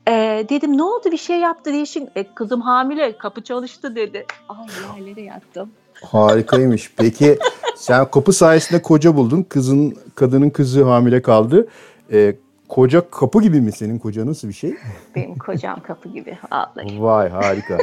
[0.09, 2.09] Ee, dedim ne oldu bir şey yaptı değişik.
[2.17, 4.27] E, kızım hamile kapı çalıştı dedi.
[4.49, 4.67] Ay
[4.99, 5.71] yerlere yattım.
[6.05, 6.93] harikaymış.
[6.97, 7.39] Peki
[7.77, 9.43] sen kapı sayesinde koca buldun.
[9.43, 11.69] Kızın kadının kızı hamile kaldı.
[12.13, 12.37] E,
[12.69, 14.75] koca kapı gibi mi senin koca nasıl bir şey?
[15.17, 17.03] Benim kocam kapı gibi vallahi.
[17.03, 17.79] Vay harika.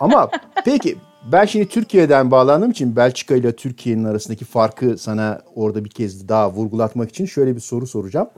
[0.00, 0.30] Ama
[0.64, 0.98] peki
[1.32, 6.50] ben şimdi Türkiye'den bağlandığım için Belçika ile Türkiye'nin arasındaki farkı sana orada bir kez daha
[6.50, 8.30] vurgulatmak için şöyle bir soru soracağım.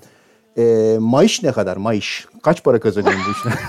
[0.59, 2.27] E, maaş ne kadar maaş?
[2.43, 3.53] Kaç para kazanıyorsun bu işten?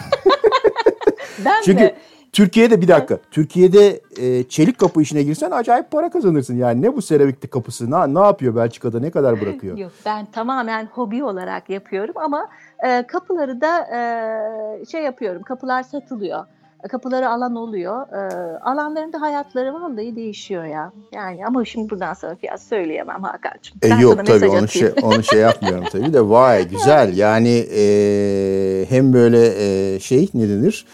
[1.45, 1.94] Ben Çünkü mi?
[2.32, 3.18] Türkiye'de bir dakika.
[3.32, 6.57] Türkiye'de e, çelik kapı işine girsen acayip para kazanırsın.
[6.57, 7.91] Yani ne bu seramikli kapısı?
[7.91, 8.99] Ne, ne yapıyor Belçika'da?
[8.99, 9.78] Ne kadar bırakıyor?
[9.78, 12.49] Yok ben tamamen hobi olarak yapıyorum ama
[12.88, 15.44] e, kapıları da e, şey yapıyorum.
[15.44, 16.45] Kapılar satılıyor.
[16.89, 18.07] Kapıları alan oluyor.
[18.07, 20.91] E, alanların da hayatları vallahi değişiyor ya.
[21.14, 23.77] Yani ama şimdi buradan sana fiyat söyleyemem Hakan'cığım.
[23.84, 27.18] E, Ben yok tabii onu şey, onu şey yapmıyorum tabii de vay güzel.
[27.18, 29.39] Yani e, hem böyle
[29.95, 30.85] e, şey ne denir?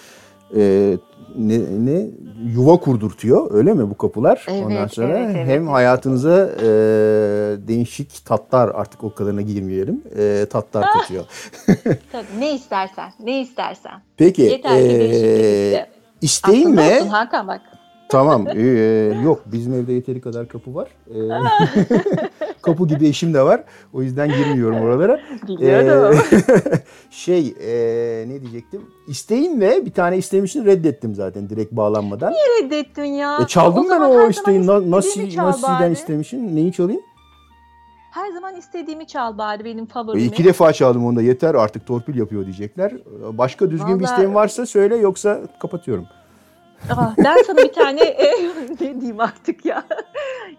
[0.56, 0.94] E,
[1.38, 2.08] ne, ne
[2.54, 4.46] yuva kurdurtuyor öyle mi bu kapılar?
[4.48, 6.68] Evet, Ondan sonra evet, evet, hem hayatınıza e,
[7.68, 10.04] değişik tatlar artık o kadarına girmeyelim.
[10.18, 11.26] E, tatlar katıyor.
[12.12, 14.02] Tabii, ne istersen, ne istersen.
[14.18, 15.90] Peki Yeter ki e, değişiklik iste.
[16.22, 16.96] isteğin Aklında ne?
[16.96, 17.62] olsun Hakan bak.
[18.10, 18.48] Tamam.
[18.56, 18.62] ee,
[19.24, 20.88] yok bizim evde yeteri kadar kapı var.
[21.10, 21.18] Ee,
[22.72, 23.64] kapı gibi eşim de var.
[23.94, 25.20] O yüzden girmiyorum oralara.
[25.48, 26.18] Biliyorum.
[26.32, 26.40] Ee,
[27.10, 28.82] şey ee, ne diyecektim?
[29.08, 29.86] İsteğin ne?
[29.86, 32.34] Bir tane istemiştin reddettim zaten direkt bağlanmadan.
[32.34, 33.40] Niye reddettin ya?
[33.44, 34.64] E, çaldım ben o her isteği.
[34.64, 35.94] zaman Na, nasıl, nasılden bari.
[35.94, 36.56] istemişsin?
[36.56, 37.02] Neyi çalayım?
[38.12, 40.24] Her zaman istediğimi çal bari benim E, favorimi.
[40.24, 42.94] iki defa çaldım onda yeter artık torpil yapıyor diyecekler.
[43.32, 46.06] Başka düzgün bir Vallahi- isteğin varsa söyle yoksa kapatıyorum.
[46.98, 48.26] Aa, ben sana bir tane e,
[48.82, 49.84] ne diyeyim artık ya.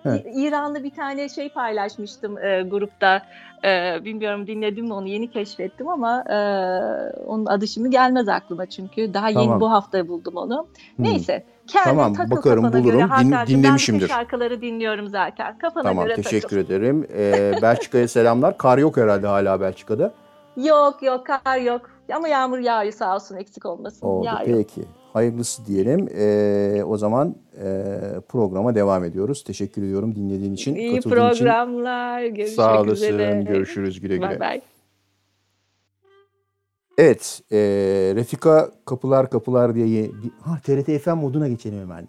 [0.07, 3.23] İ- İranlı bir tane şey paylaşmıştım e, grupta.
[3.65, 6.37] E, bilmiyorum dinledim mi onu yeni keşfettim ama e,
[7.27, 9.61] onun adı şimdi gelmez aklıma çünkü daha yeni Tamam.
[9.61, 10.67] bu hafta buldum onu.
[10.97, 11.05] Hmm.
[11.05, 11.45] Neyse.
[11.67, 12.99] Kendin Tamam, takıl bakarım, kafana bulurum.
[12.99, 13.33] göre Din-.
[13.33, 14.03] Ben dinlemişimdir.
[14.05, 15.59] bütün şarkıları dinliyorum zaten.
[15.59, 16.57] Kafana Tamam göre teşekkür takıl.
[16.57, 17.07] ederim.
[17.17, 18.59] Ee, Belçika'ya selamlar.
[18.59, 20.13] Kar yok herhalde hala Belçika'da.
[20.57, 21.91] Yok yok kar yok.
[22.15, 24.07] Ama yağmur yağıyor sağ olsun eksik olmasın.
[24.07, 24.59] Oldu Yağıyor.
[24.59, 24.83] peki.
[25.13, 26.09] Hayırlısı diyelim.
[26.19, 27.65] Ee, o zaman e,
[28.29, 29.45] programa devam ediyoruz.
[29.45, 30.75] Teşekkür ediyorum dinlediğin için.
[30.75, 31.45] İyi katıldığın için.
[31.45, 32.23] programlar.
[32.23, 32.93] Görüşmek Sağ olasın.
[32.93, 33.45] üzere.
[33.49, 34.31] Görüşürüz güle güle.
[34.31, 34.61] Bye bye.
[36.99, 37.43] Evet.
[37.53, 37.57] e,
[38.17, 40.11] Refika Kapılar Kapılar diye
[40.41, 42.09] ha, TRT FM moduna geçelim hemen.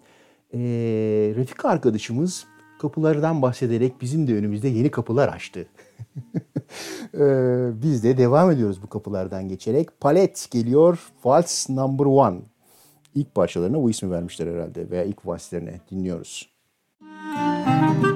[0.54, 0.58] E,
[1.36, 2.46] Refika arkadaşımız
[2.80, 5.66] kapılardan bahsederek bizim de önümüzde yeni kapılar açtı.
[7.14, 7.20] E,
[7.82, 10.00] biz de devam ediyoruz bu kapılardan geçerek.
[10.00, 10.98] Palet geliyor.
[11.14, 12.38] Waltz Number One.
[13.14, 16.52] İlk parçalarına bu ismi vermişler herhalde veya ilk valslerine dinliyoruz.
[18.02, 18.11] no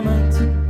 [0.00, 0.67] limit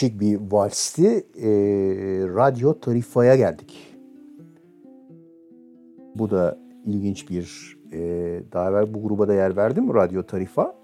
[0.00, 1.06] gerçek bir valsti.
[1.36, 1.48] E,
[2.34, 3.96] Radyo Tarifa'ya geldik.
[6.14, 7.98] Bu da ilginç bir e,
[8.52, 10.74] daha evvel bu gruba da yer verdim Radyo Tarifa.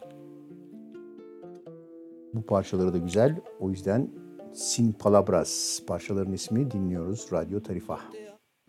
[2.34, 3.36] Bu parçaları da güzel.
[3.60, 4.09] O yüzden
[4.52, 7.98] Sin Palabras parçaların ismi dinliyoruz Radyo Tarifa.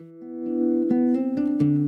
[0.00, 1.87] Müzik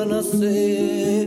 [0.00, 1.19] a nacer.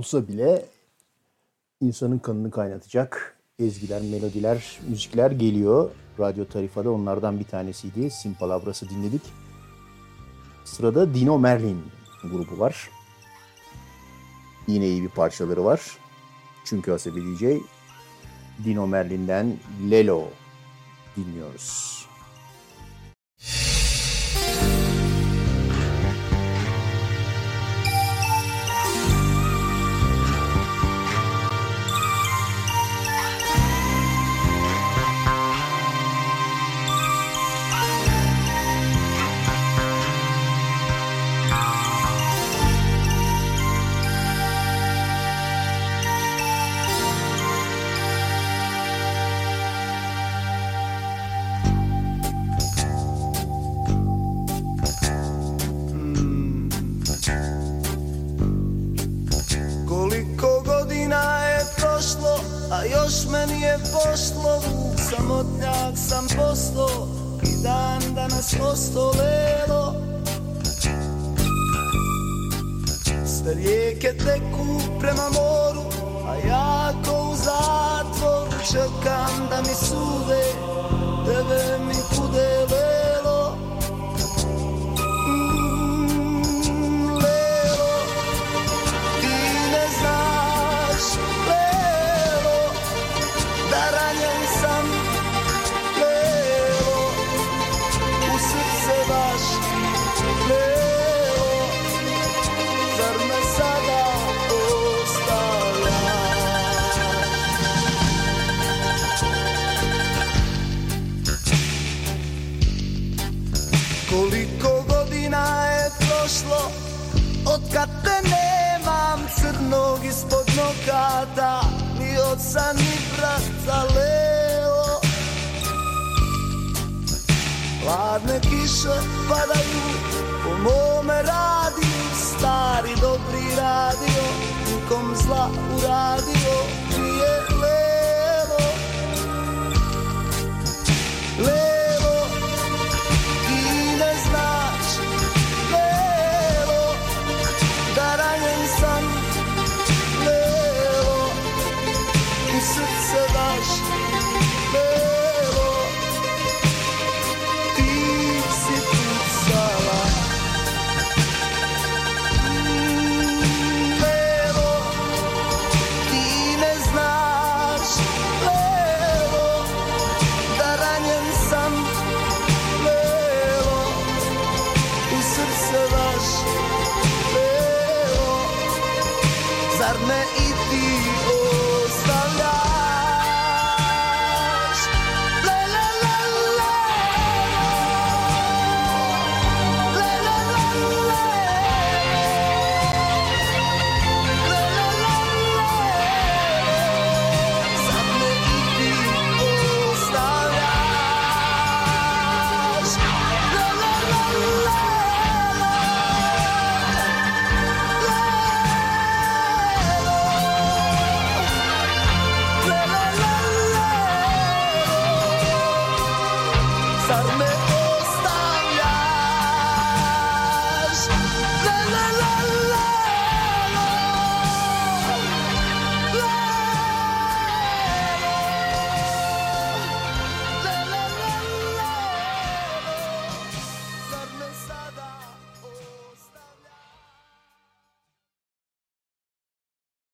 [0.00, 0.66] Olsa bile
[1.80, 5.90] insanın kanını kaynatacak ezgiler, melodiler, müzikler geliyor.
[6.18, 8.10] Radyo Tarifa'da onlardan bir tanesiydi.
[8.10, 9.22] Simpalabras'ı dinledik.
[10.64, 11.82] Sırada Dino Merlin
[12.22, 12.90] grubu var.
[14.68, 15.80] Yine iyi bir parçaları var.
[16.64, 17.44] Çünkü Asabi DJ
[18.64, 19.56] Dino Merlin'den
[19.90, 20.24] Lelo
[21.16, 21.99] dinliyoruz.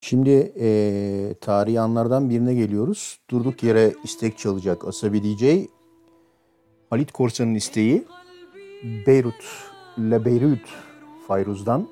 [0.06, 3.18] Şimdi eee tarihi anlardan birine geliyoruz.
[3.30, 5.44] Durduk yere istek çalacak Asabi DJ.
[6.90, 8.04] Halit Korsan'ın isteği
[9.06, 9.44] Beyrut,
[9.98, 10.68] Le Beyrut
[11.28, 11.88] Fayruz'dan.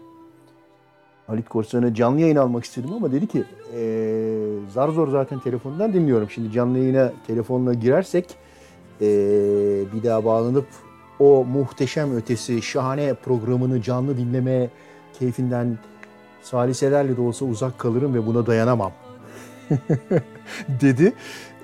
[1.26, 3.44] Halit Korsan'ı canlı yayın almak istedim ama dedi ki
[3.76, 6.30] eee, zar zor zaten telefondan dinliyorum.
[6.30, 8.26] Şimdi canlı yayına telefonla girersek
[9.00, 9.08] eee,
[9.94, 10.66] bir daha bağlanıp
[11.18, 14.70] o muhteşem ötesi şahane programını canlı dinleme
[15.18, 15.78] keyfinden
[16.44, 18.92] saliselerle de olsa uzak kalırım ve buna dayanamam
[20.68, 21.12] dedi.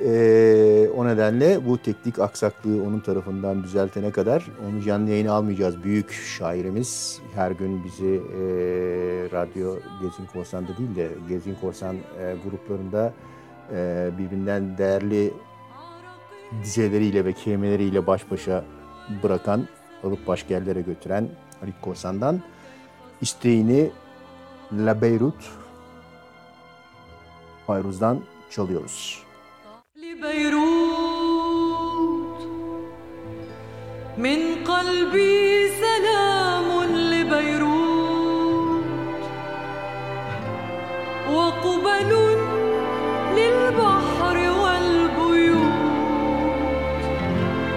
[0.04, 5.84] Ee, o nedenle bu teknik aksaklığı onun tarafından düzeltene kadar onu canlı yayına almayacağız.
[5.84, 8.40] Büyük şairimiz her gün bizi e,
[9.32, 13.12] radyo Gezin Korsan'da değil de Gezin Korsan e, gruplarında
[13.72, 15.32] e, birbirinden değerli
[16.64, 18.64] dizeleriyle ve kelimeleriyle baş başa
[19.22, 19.66] bırakan,
[20.04, 21.28] alıp başka yerlere götüren
[21.60, 22.40] Halit Korsan'dan
[23.20, 23.90] isteğini
[24.71, 25.41] La Beyrut
[27.67, 28.17] Fayruz'dan
[28.49, 29.25] çalıyoruz.
[31.15, 32.41] لبيروت
[34.17, 34.39] من
[34.71, 36.67] قلبي سلام
[37.11, 38.85] لبيروت
[41.35, 42.11] وقبل
[43.37, 45.79] للبحر والبيوت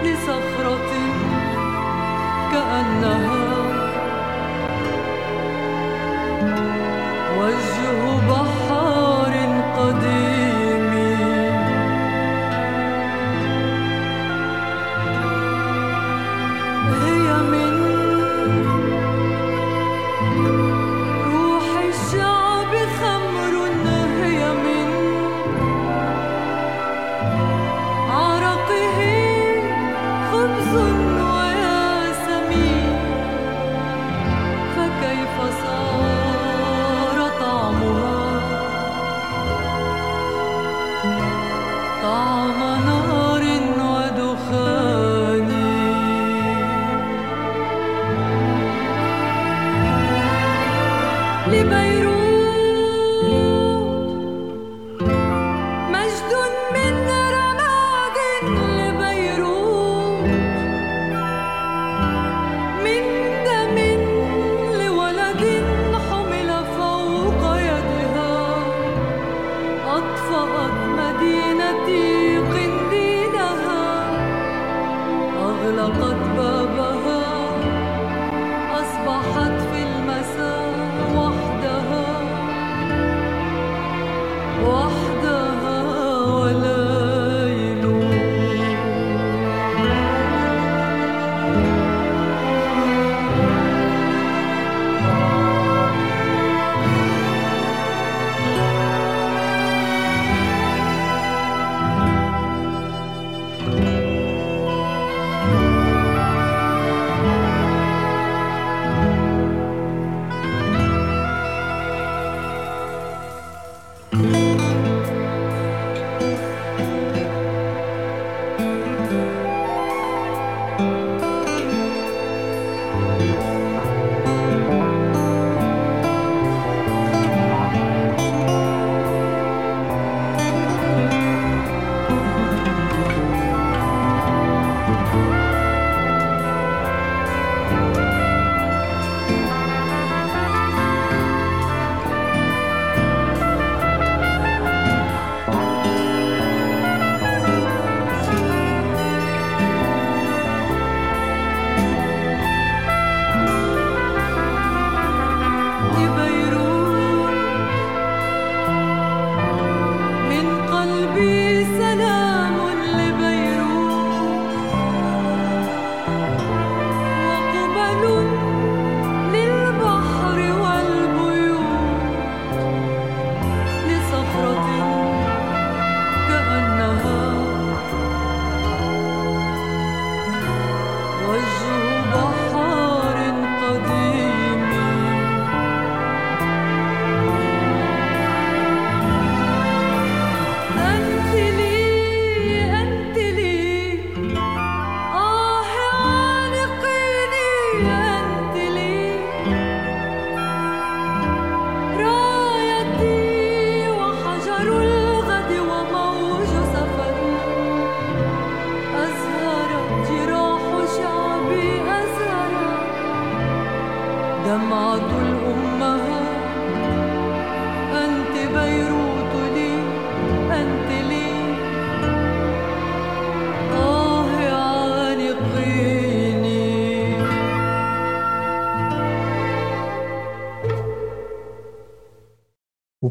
[0.05, 0.91] لصخرة
[2.53, 3.42] كأنها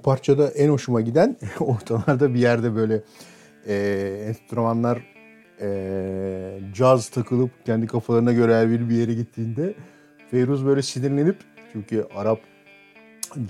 [0.02, 3.02] parçada en hoşuma giden ortalarda bir yerde böyle
[3.66, 3.74] e,
[4.28, 5.02] enstrümanlar
[5.60, 9.74] e, caz takılıp kendi kafalarına göre her biri bir yere gittiğinde
[10.30, 11.36] Feyruz böyle sinirlenip
[11.72, 12.40] çünkü Arap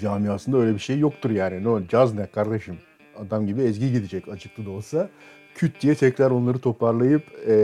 [0.01, 1.65] camiasında öyle bir şey yoktur yani.
[1.65, 2.79] Ne caz ne kardeşim?
[3.16, 5.09] Adam gibi ezgi gidecek açıklı da olsa.
[5.55, 7.55] Küt diye tekrar onları toparlayıp e,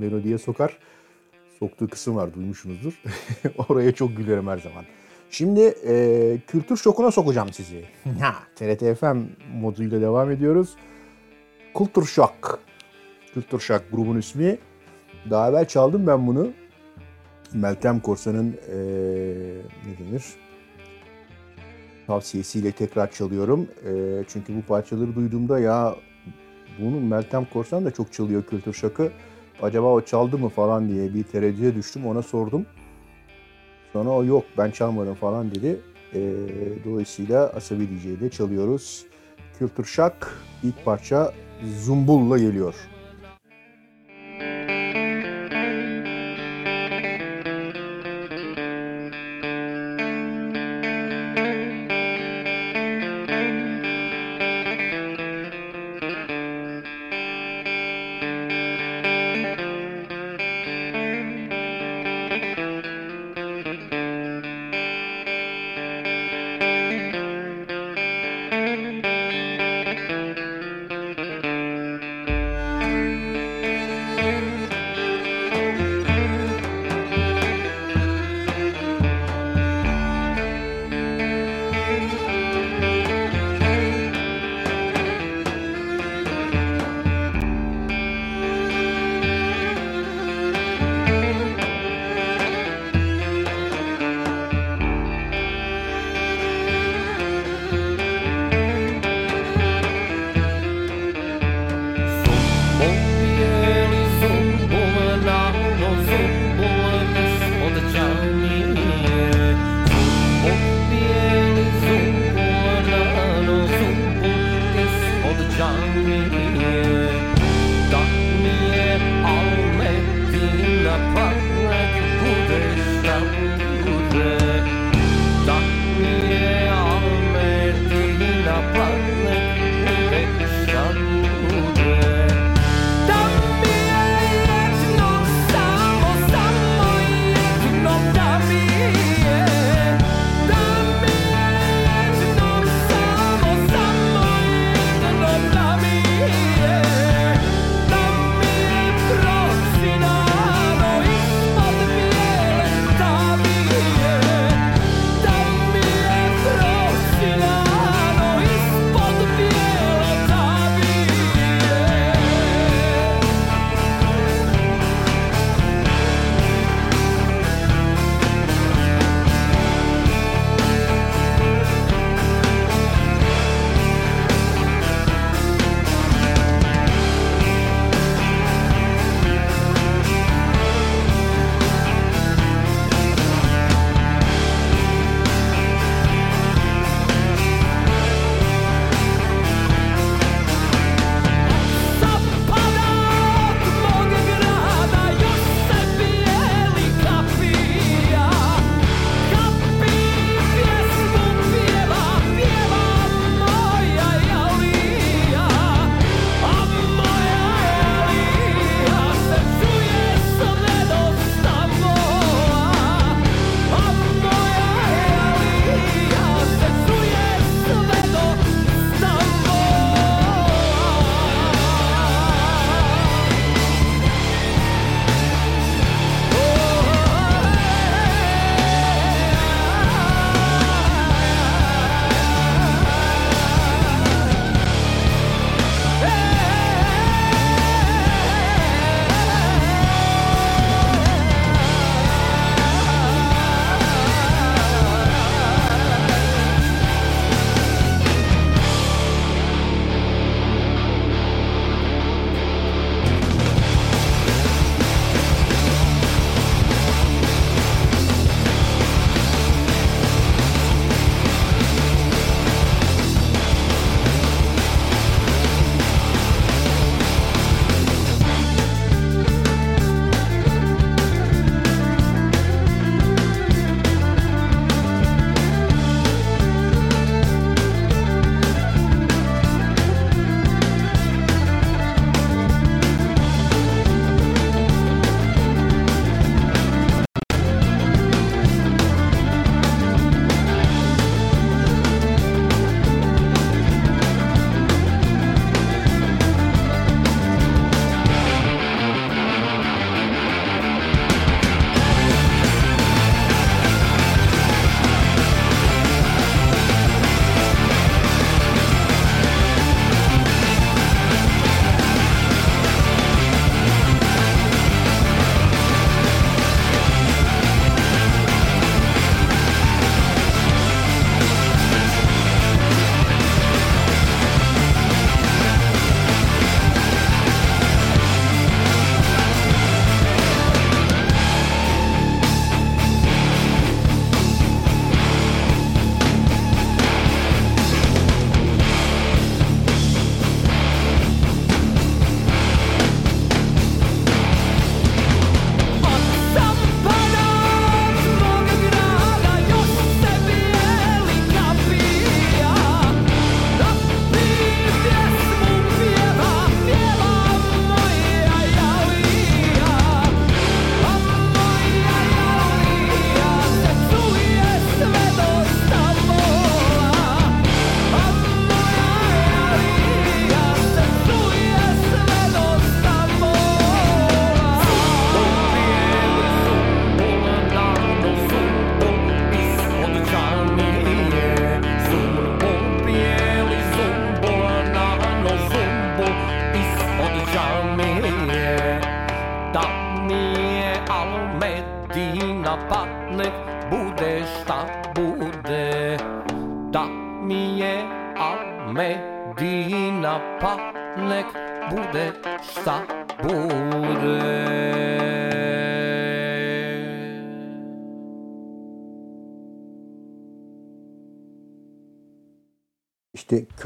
[0.00, 0.78] melodiye sokar.
[1.58, 3.02] Soktuğu kısım var duymuşsunuzdur.
[3.68, 4.84] Oraya çok gülerim her zaman.
[5.30, 7.84] Şimdi e, kültür şokuna sokacağım sizi.
[8.20, 9.18] Ha, TRT FM
[9.60, 10.76] moduyla devam ediyoruz.
[11.78, 12.60] Kültür Şok.
[13.34, 14.58] Kültür Şok grubun ismi.
[15.30, 16.50] Daha evvel çaldım ben bunu.
[17.54, 18.76] Meltem Korsan'ın e,
[19.86, 20.24] ne denir?
[22.06, 23.68] Tavsiyesiyle tekrar çalıyorum.
[23.86, 25.96] E, çünkü bu parçaları duyduğumda ya
[26.78, 29.10] bunu Meltem Korsan da çok çalıyor Kültür Şok'u.
[29.62, 32.06] Acaba o çaldı mı falan diye bir tereddüte düştüm.
[32.06, 32.66] Ona sordum.
[33.92, 35.80] Sonra o yok ben çalmadım falan dedi.
[36.14, 36.20] E,
[36.84, 39.04] dolayısıyla Asabi DJ'de çalıyoruz.
[39.58, 41.32] Kültür Şak ilk parça
[41.82, 42.74] Zumbul'la geliyor.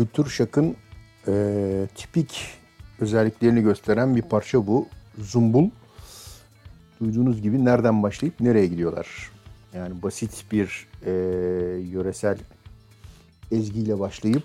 [0.02, 0.76] kültür şakın
[1.28, 2.46] e, tipik
[3.00, 4.88] özelliklerini gösteren bir parça bu.
[5.18, 5.70] Zumbul.
[7.00, 9.30] Duyduğunuz gibi nereden başlayıp nereye gidiyorlar.
[9.74, 11.10] Yani basit bir e,
[11.90, 12.38] yöresel
[13.50, 14.44] ezgiyle başlayıp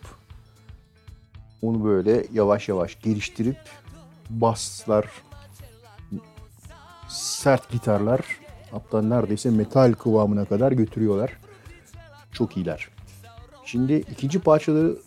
[1.62, 3.60] onu böyle yavaş yavaş geliştirip
[4.30, 5.06] baslar,
[7.10, 8.22] sert gitarlar
[8.72, 11.38] hatta neredeyse metal kıvamına kadar götürüyorlar.
[12.32, 12.90] Çok iyiler.
[13.66, 14.98] Şimdi ikinci parçaları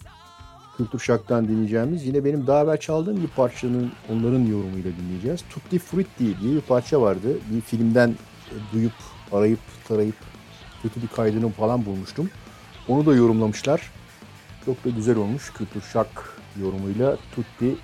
[0.81, 5.45] Kültür Şak'tan dinleyeceğimiz yine benim daha evvel çaldığım bir parçanın onların yorumuyla dinleyeceğiz.
[5.51, 7.39] Tutti Frutti diye bir parça vardı.
[7.51, 8.93] Bir filmden e, duyup,
[9.33, 9.59] arayıp,
[9.89, 10.15] tarayıp
[10.83, 12.31] kötü bir kaydını falan bulmuştum.
[12.89, 13.91] Onu da yorumlamışlar.
[14.67, 15.53] Çok da güzel olmuş.
[15.53, 17.77] Kültür Şak yorumuyla Tutti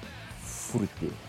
[0.44, 1.25] Frutti.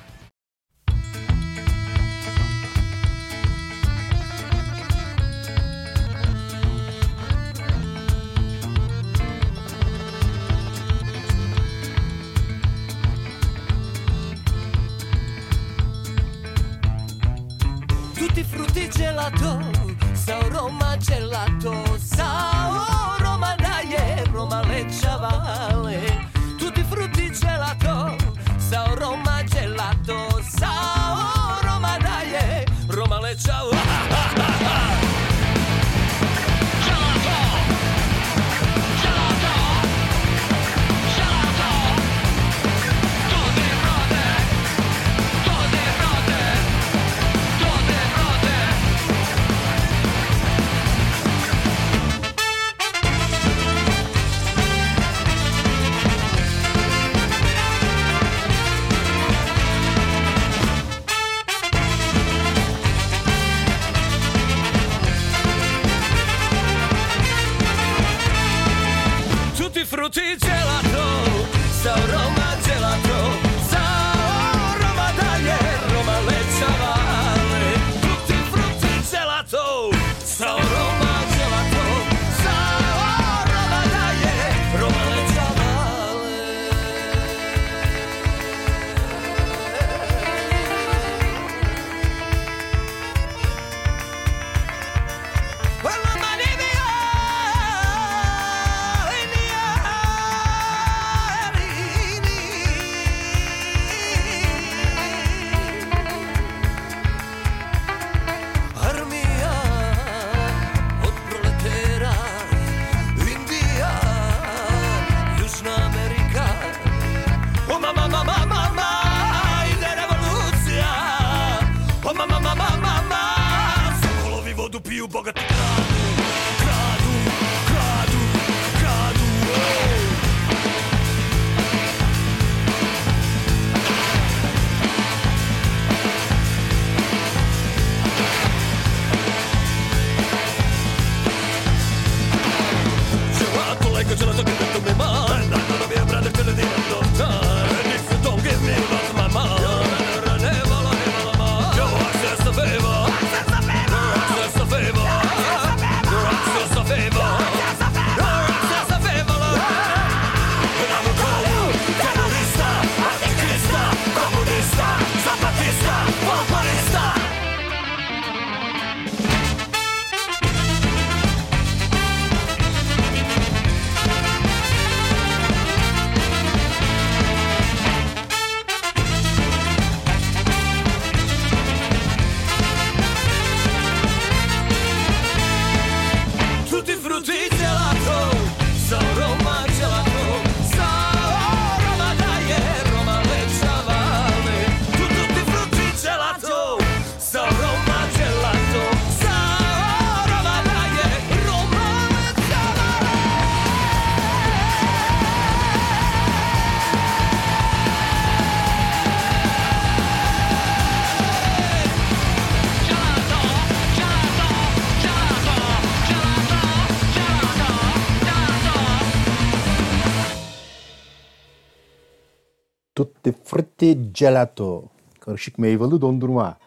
[223.87, 224.83] latte gelato.
[225.19, 226.57] Karışık meyveli dondurma.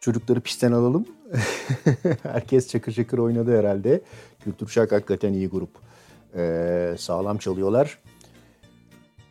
[0.00, 1.06] Çocukları pisten alalım.
[2.22, 4.00] Herkes çakır çakır oynadı herhalde.
[4.44, 5.70] Kültür Şak hakikaten iyi grup.
[6.36, 7.98] Ee, sağlam çalıyorlar.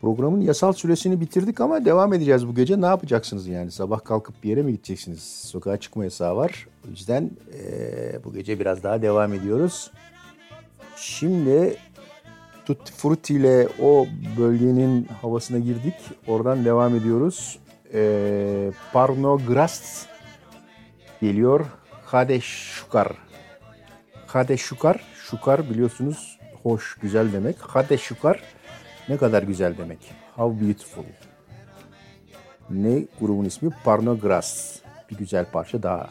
[0.02, 2.82] Programın yasal süresini bitirdik ama devam edeceğiz bu gece.
[2.82, 3.72] Ne yapacaksınız yani?
[3.72, 5.24] Sabah kalkıp bir yere mi gideceksiniz?
[5.24, 6.68] Sokağa çıkma yasağı var.
[6.88, 9.92] O yüzden e, bu gece biraz daha devam ediyoruz.
[10.96, 11.78] Şimdi
[12.68, 14.08] Tutti Frutti ile o
[14.38, 15.94] bölgenin havasına girdik.
[16.28, 17.60] Oradan devam ediyoruz.
[17.94, 20.06] Ee, Parno Gras
[21.22, 21.66] geliyor.
[22.06, 23.08] Hade Şukar.
[24.28, 25.02] Hade Şukar.
[25.16, 27.60] Şukar biliyorsunuz hoş, güzel demek.
[27.60, 28.44] Hade Şukar
[29.10, 30.00] ne kadar güzel demek.
[30.36, 31.04] How beautiful.
[32.70, 33.70] Ne grubun ismi?
[33.84, 34.80] Parno Gras.
[35.12, 36.10] Bir güzel parça daha.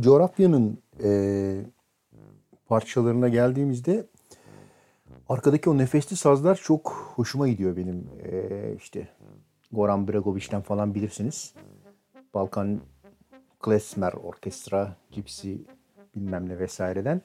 [0.00, 1.60] Coğrafyanın e,
[2.68, 4.06] parçalarına geldiğimizde
[5.28, 8.06] arkadaki o nefesli sazlar çok hoşuma gidiyor benim.
[8.22, 9.08] E, işte
[9.72, 11.54] Goran Bregovic'ten falan bilirsiniz.
[12.34, 12.80] Balkan
[13.60, 15.64] Klezmer Orkestra gibisi
[16.14, 17.22] bilmem ne vesaireden.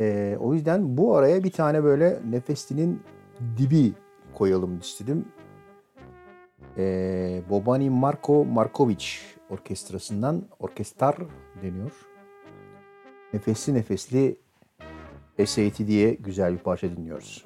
[0.00, 3.02] E, o yüzden bu araya bir tane böyle nefeslinin
[3.56, 3.92] dibi
[4.34, 5.24] koyalım istedim.
[6.76, 9.04] E, Bobani Marko Markovic
[9.50, 11.16] orkestrasından orkestar
[11.62, 11.92] deniyor.
[13.32, 14.36] Nefesli nefesli
[15.46, 17.44] SAT diye güzel bir parça dinliyoruz.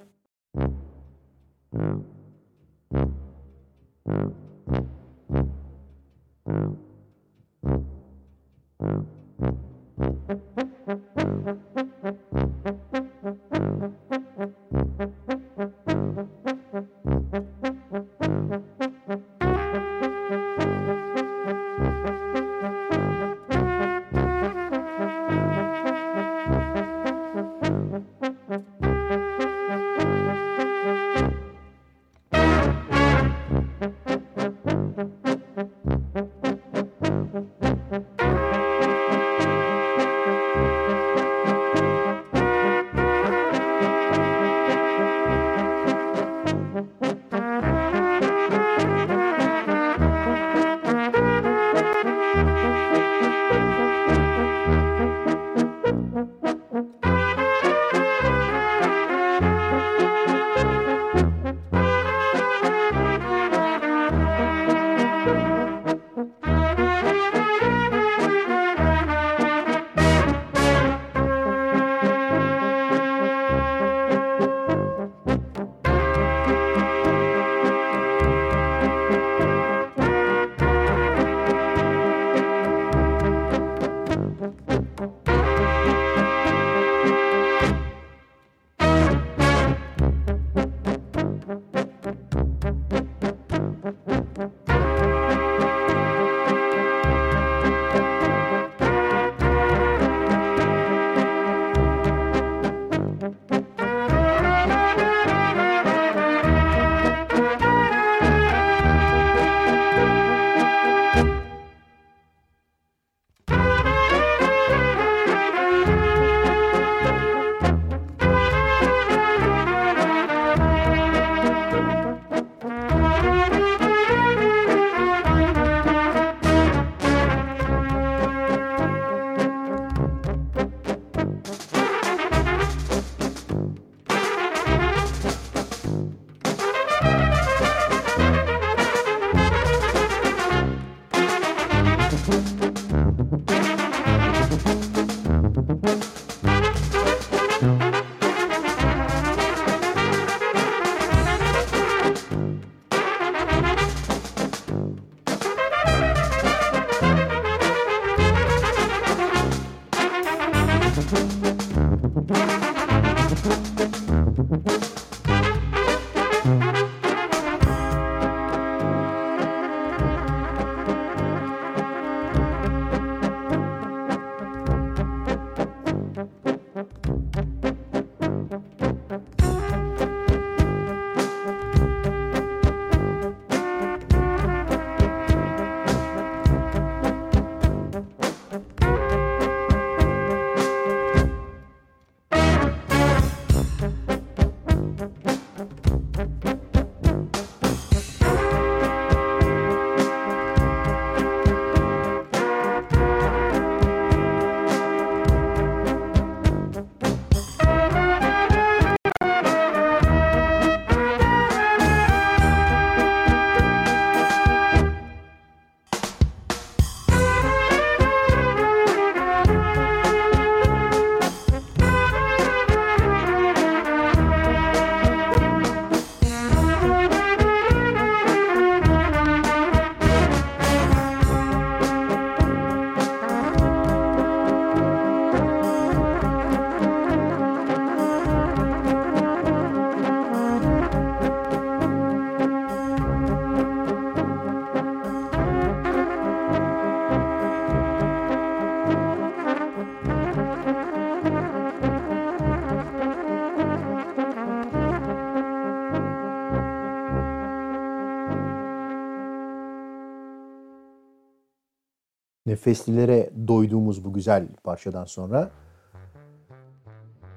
[262.63, 265.51] Nefeslilere doyduğumuz bu güzel parçadan sonra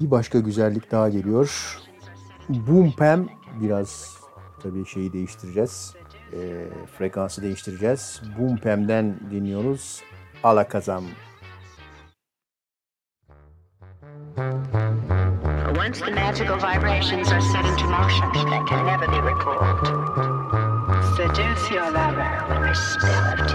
[0.01, 1.77] bir başka güzellik daha geliyor.
[2.49, 3.29] Boom Pam
[3.61, 4.17] biraz
[4.63, 5.93] tabii şeyi değiştireceğiz.
[6.33, 8.21] Ee, frekansı değiştireceğiz.
[8.39, 10.03] Boom Pam'den dinliyoruz.
[10.43, 11.03] Alakazam.
[15.77, 19.85] Once the magical vibrations are set into motion, they can never be recalled.
[21.17, 23.54] Seduce your lover with a spell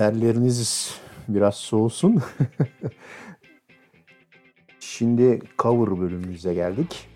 [0.00, 0.94] Terleriniz
[1.28, 2.22] biraz soğusun.
[4.80, 7.08] Şimdi cover bölümümüze geldik.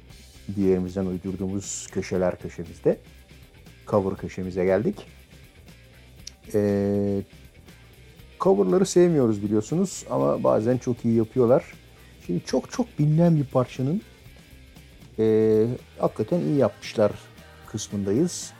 [0.56, 2.98] Diğerimizden uydurduğumuz köşeler köşemizde.
[3.86, 5.06] Cover köşemize geldik.
[6.54, 7.22] Ee,
[8.40, 11.64] coverları sevmiyoruz biliyorsunuz ama bazen çok iyi yapıyorlar.
[12.26, 14.02] Şimdi çok çok bilinen bir parçanın
[15.18, 15.66] e,
[15.98, 17.12] hakikaten iyi yapmışlar
[17.66, 18.52] kısmındayız.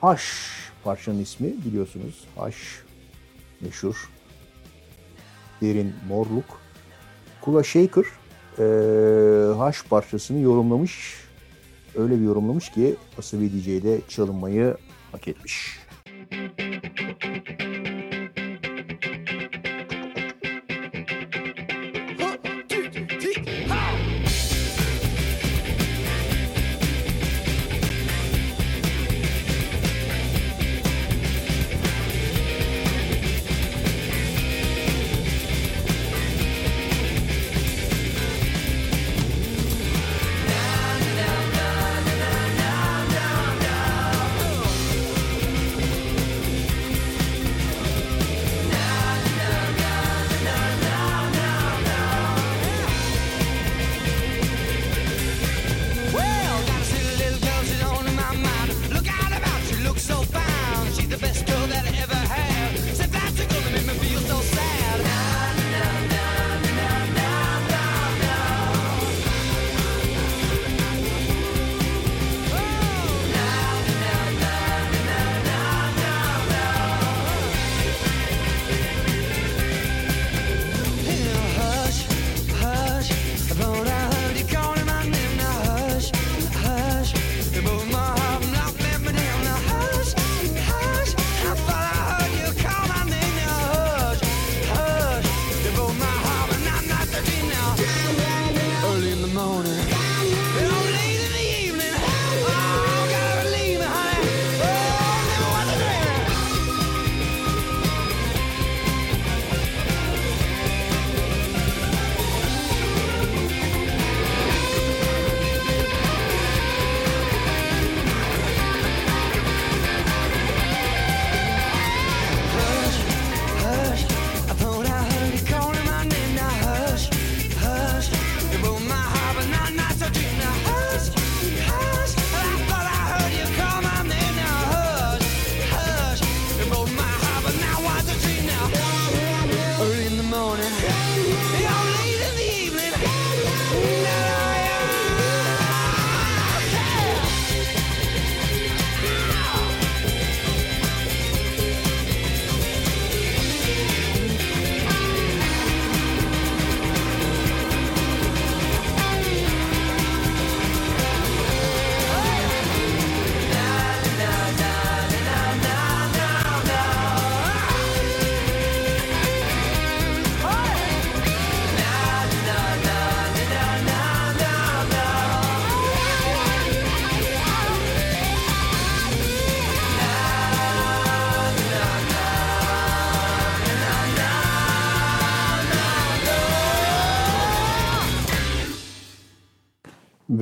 [0.00, 0.22] Haş
[0.84, 2.24] parçanın ismi biliyorsunuz.
[2.36, 2.85] Haş
[3.60, 4.10] meşhur.
[5.62, 6.60] Derin Morluk.
[7.40, 8.04] Kula Shaker
[8.58, 8.64] e,
[9.58, 11.14] haş parçasını yorumlamış.
[11.94, 14.76] Öyle bir yorumlamış ki Asabi DJ'de çalınmayı
[15.12, 15.78] hak etmiş.
[16.30, 16.65] Müzik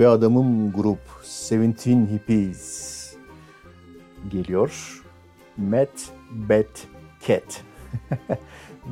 [0.05, 3.15] Ve adamım grup Seventeen Hippies
[4.29, 5.03] geliyor.
[5.57, 6.87] Matt Bat
[7.27, 7.63] Cat.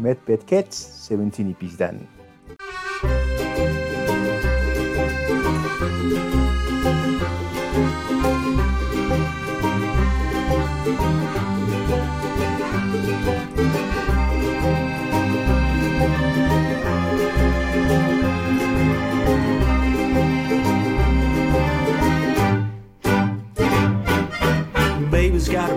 [0.01, 2.01] Matt Bat Cat Seventeen Hippies'den.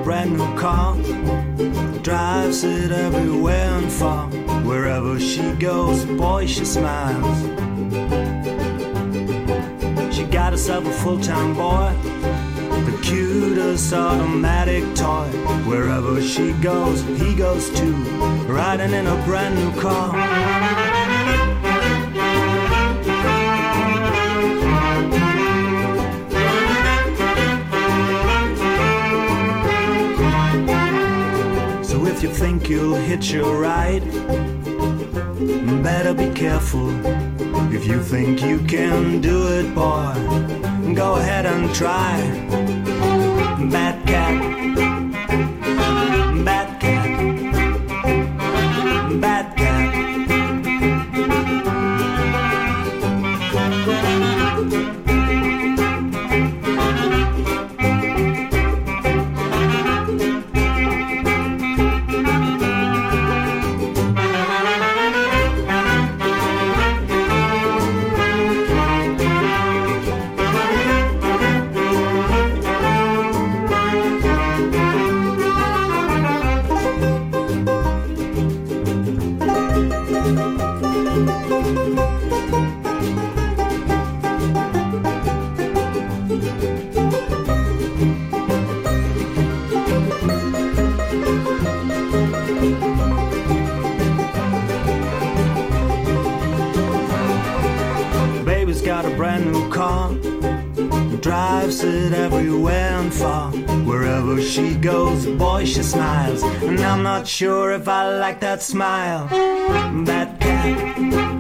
[0.06, 0.96] Brand new car,
[2.04, 4.28] drives it everywhere and far.
[4.62, 7.42] Wherever she goes, boy, she smiles.
[10.16, 11.92] She got herself a full time boy,
[12.86, 15.28] the cutest automatic toy.
[15.68, 17.96] Wherever she goes, he goes too,
[18.48, 20.95] riding in a brand new car.
[32.16, 34.06] If you think you'll hitch a ride,
[35.84, 36.90] better be careful.
[37.74, 40.14] If you think you can do it, boy,
[40.94, 42.16] go ahead and try.
[43.70, 45.15] Bad cat.
[101.84, 103.52] It everywhere and far.
[103.86, 106.44] Wherever she goes, boy, she smiles.
[106.44, 109.28] And I'm not sure if I like that smile.
[110.06, 111.35] Bad cat.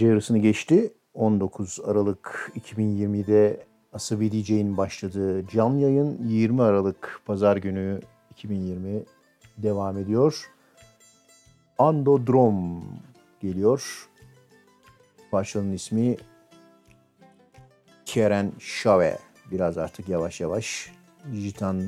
[0.00, 0.92] gece yarısını geçti.
[1.14, 8.00] 19 Aralık 2020'de Asabi DJ'in başladığı canlı yayın 20 Aralık Pazar günü
[8.30, 9.02] 2020
[9.58, 10.50] devam ediyor.
[11.78, 12.84] Andodrom
[13.40, 14.08] geliyor.
[15.30, 16.16] Parçanın ismi
[18.04, 19.18] Keren Şave.
[19.50, 20.92] Biraz artık yavaş yavaş
[21.32, 21.82] Jitan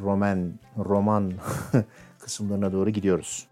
[0.00, 1.32] Roman Roman
[2.18, 3.46] kısımlarına doğru gidiyoruz.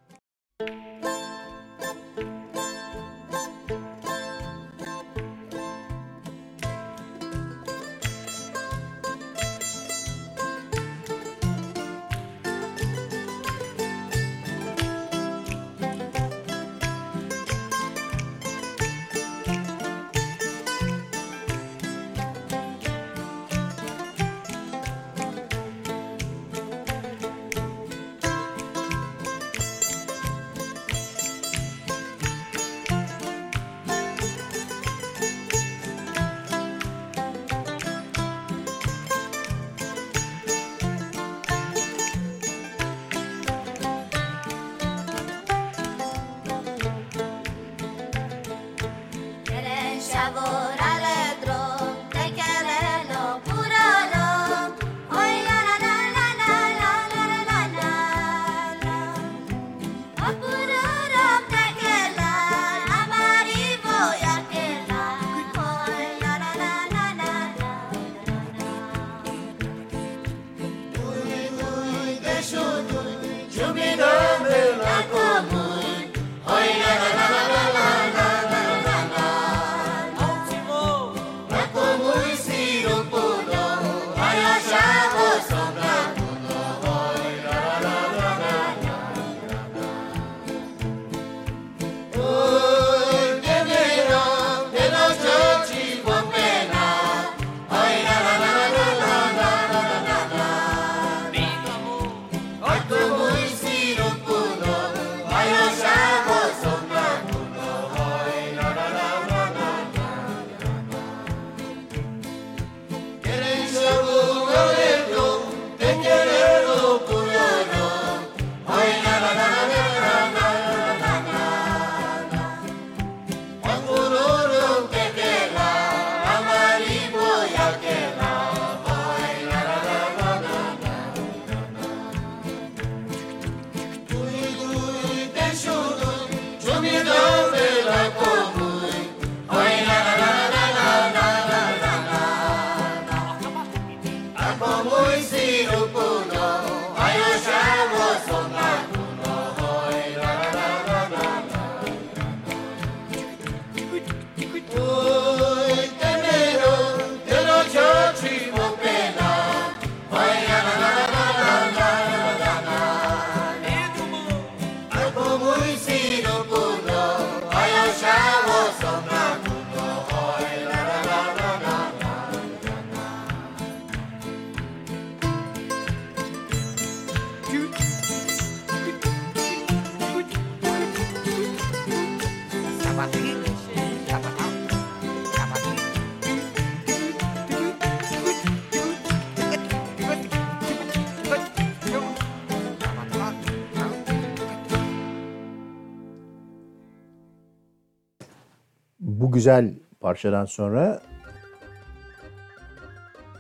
[199.35, 201.01] güzel parçadan sonra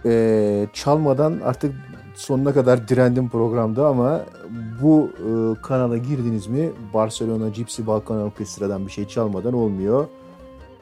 [0.05, 1.75] e, çalmadan artık
[2.15, 4.21] sonuna kadar direndim programda ama
[4.83, 10.07] bu e, kanala girdiniz mi Barcelona Gypsy Balkan Orkestra'dan bir şey çalmadan olmuyor.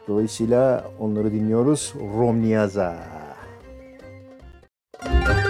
[0.09, 1.95] Dolayısıyla onları dinliyoruz.
[2.19, 2.97] Romniaza.
[5.07, 5.42] Romniaza.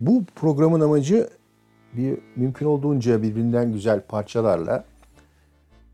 [0.00, 1.28] Bu programın amacı
[1.96, 4.84] bir mümkün olduğunca birbirinden güzel parçalarla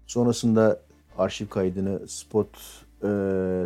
[0.06, 0.80] sonrasında
[1.18, 2.48] arşiv kaydını Spot
[3.02, 3.08] e,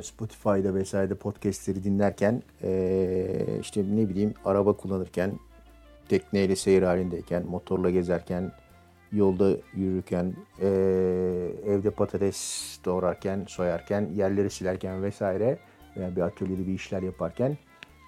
[0.02, 5.32] Spotify'da vesairede podcastleri dinlerken e, işte ne bileyim araba kullanırken
[6.08, 8.52] tekneyle seyir halindeyken motorla gezerken
[9.12, 10.68] yolda yürürken e,
[11.66, 15.58] evde patates doğrarken soyarken yerleri silerken vesaire
[15.96, 17.56] veya bir atölyede bir işler yaparken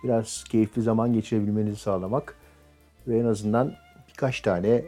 [0.04, 2.36] biraz keyifli zaman geçirebilmenizi sağlamak
[3.08, 3.74] ve en azından
[4.08, 4.82] birkaç tane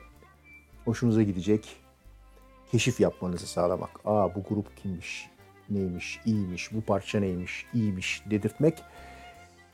[0.85, 1.77] hoşunuza gidecek
[2.71, 3.91] keşif yapmanızı sağlamak.
[4.05, 5.31] Aa bu grup kimmiş,
[5.71, 8.83] neymiş, iyiymiş, bu parça neymiş, iyiymiş dedirtmek.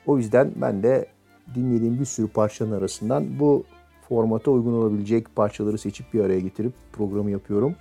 [0.06, 1.06] O yüzden ben de
[1.54, 3.64] dinlediğim bir sürü parçanın arasından bu
[4.08, 7.76] formata uygun olabilecek parçaları seçip bir araya getirip programı yapıyorum.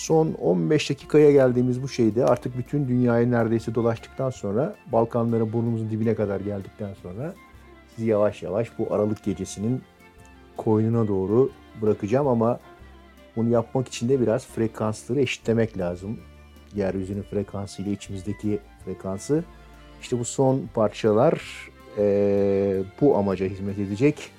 [0.00, 6.14] Son 15 dakikaya geldiğimiz bu şeyde artık bütün dünyayı neredeyse dolaştıktan sonra Balkanlara burnumuzun dibine
[6.14, 7.34] kadar geldikten sonra
[7.96, 9.82] sizi yavaş yavaş bu Aralık gecesinin
[10.56, 11.50] koynuna doğru
[11.82, 12.60] bırakacağım ama
[13.36, 16.20] bunu yapmak için de biraz frekansları eşitlemek lazım.
[16.74, 19.44] Yeryüzünün frekansı ile içimizdeki frekansı.
[20.02, 21.42] İşte bu son parçalar
[21.98, 24.30] eee, bu amaca hizmet edecek.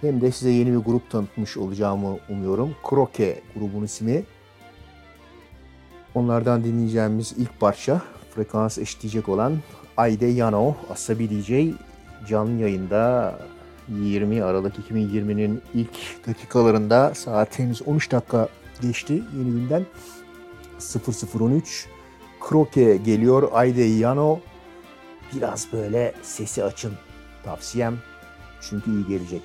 [0.00, 2.74] Hem de size yeni bir grup tanıtmış olacağımı umuyorum.
[2.88, 4.24] Kroke grubun ismi.
[6.14, 8.02] Onlardan dinleyeceğimiz ilk parça
[8.34, 9.58] frekans eşitleyecek olan
[9.96, 11.74] Ayde Yano Asabi DJ
[12.28, 13.38] canlı yayında
[13.88, 18.48] 20 Aralık 2020'nin ilk dakikalarında saat henüz 13 dakika
[18.80, 19.86] geçti yeni günden.
[21.34, 21.86] 0013
[22.40, 24.38] Kroke geliyor Ayde Yano.
[25.34, 26.92] Biraz böyle sesi açın
[27.44, 27.98] tavsiyem.
[28.60, 29.42] Çünkü iyi gelecek.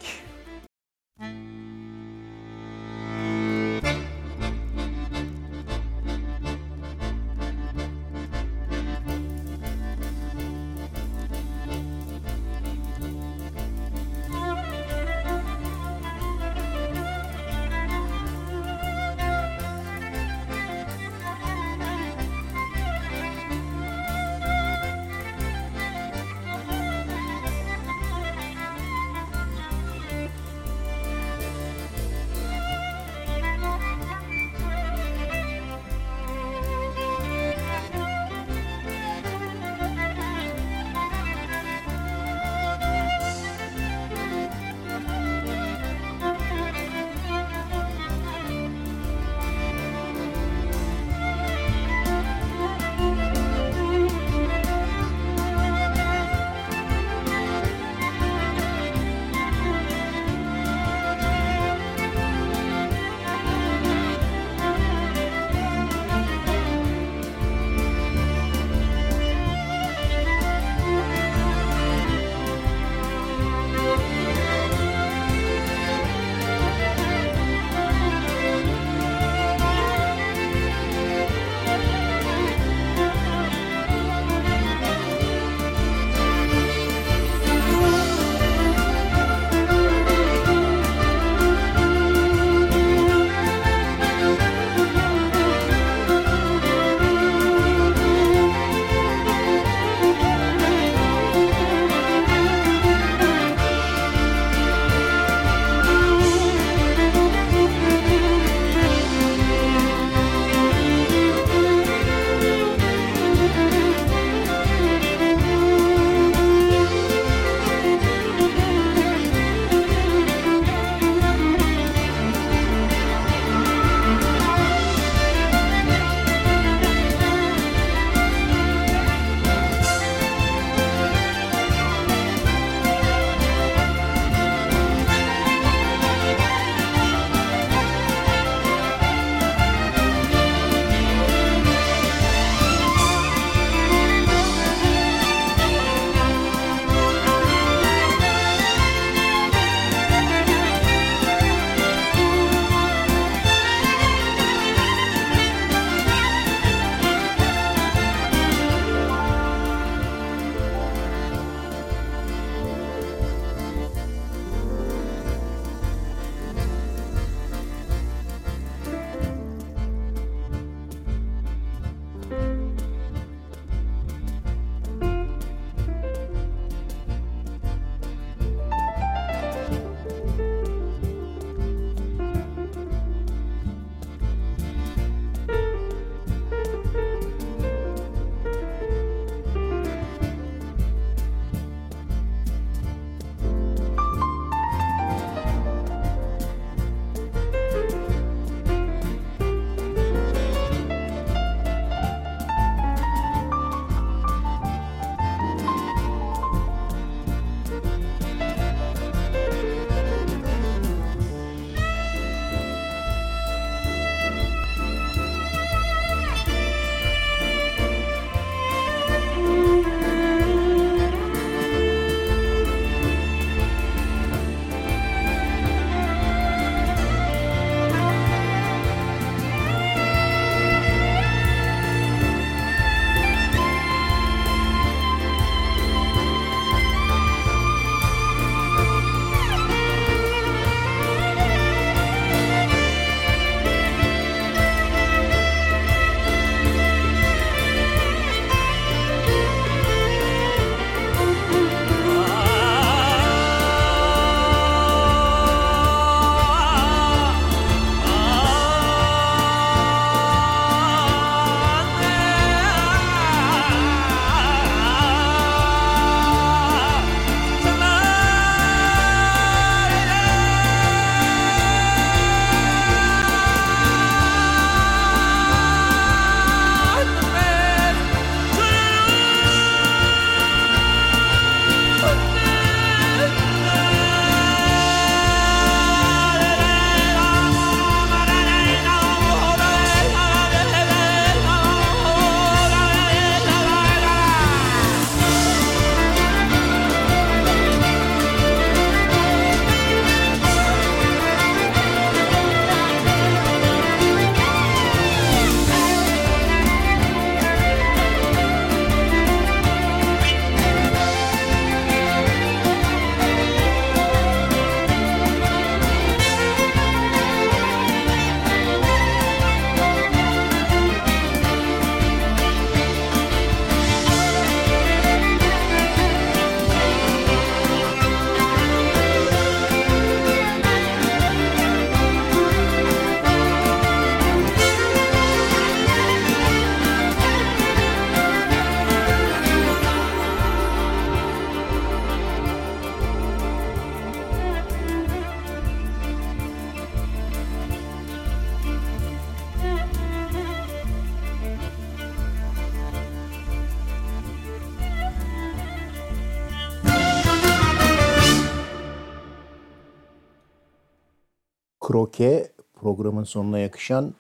[361.98, 364.14] Kroke programın sonuna yakışan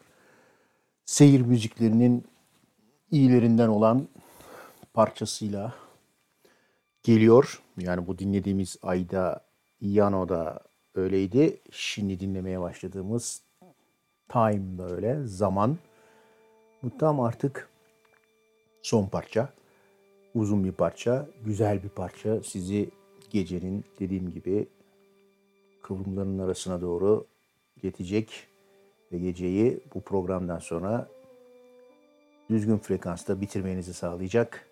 [1.06, 2.24] seyir müziklerinin
[3.12, 4.08] iyilerinden olan
[4.94, 5.74] parçasıyla
[7.04, 7.62] geliyor.
[7.78, 9.46] Yani bu dinlediğimiz Ayda
[9.82, 10.60] Yano'da
[10.96, 11.62] öyleydi.
[11.72, 13.42] Şimdi dinlemeye başladığımız
[14.30, 15.28] Time da öyle.
[15.28, 15.78] Zaman.
[16.84, 17.70] Bu tam artık
[18.82, 19.50] son parça.
[20.36, 21.28] Uzun bir parça.
[21.46, 22.44] Güzel bir parça.
[22.44, 22.90] Sizi
[23.30, 24.68] gecenin dediğim gibi
[25.84, 27.28] kıvrımların arasına doğru
[27.82, 28.48] getecek
[29.12, 31.08] ve geceyi bu programdan sonra
[32.50, 34.70] düzgün frekansta bitirmenizi sağlayacak.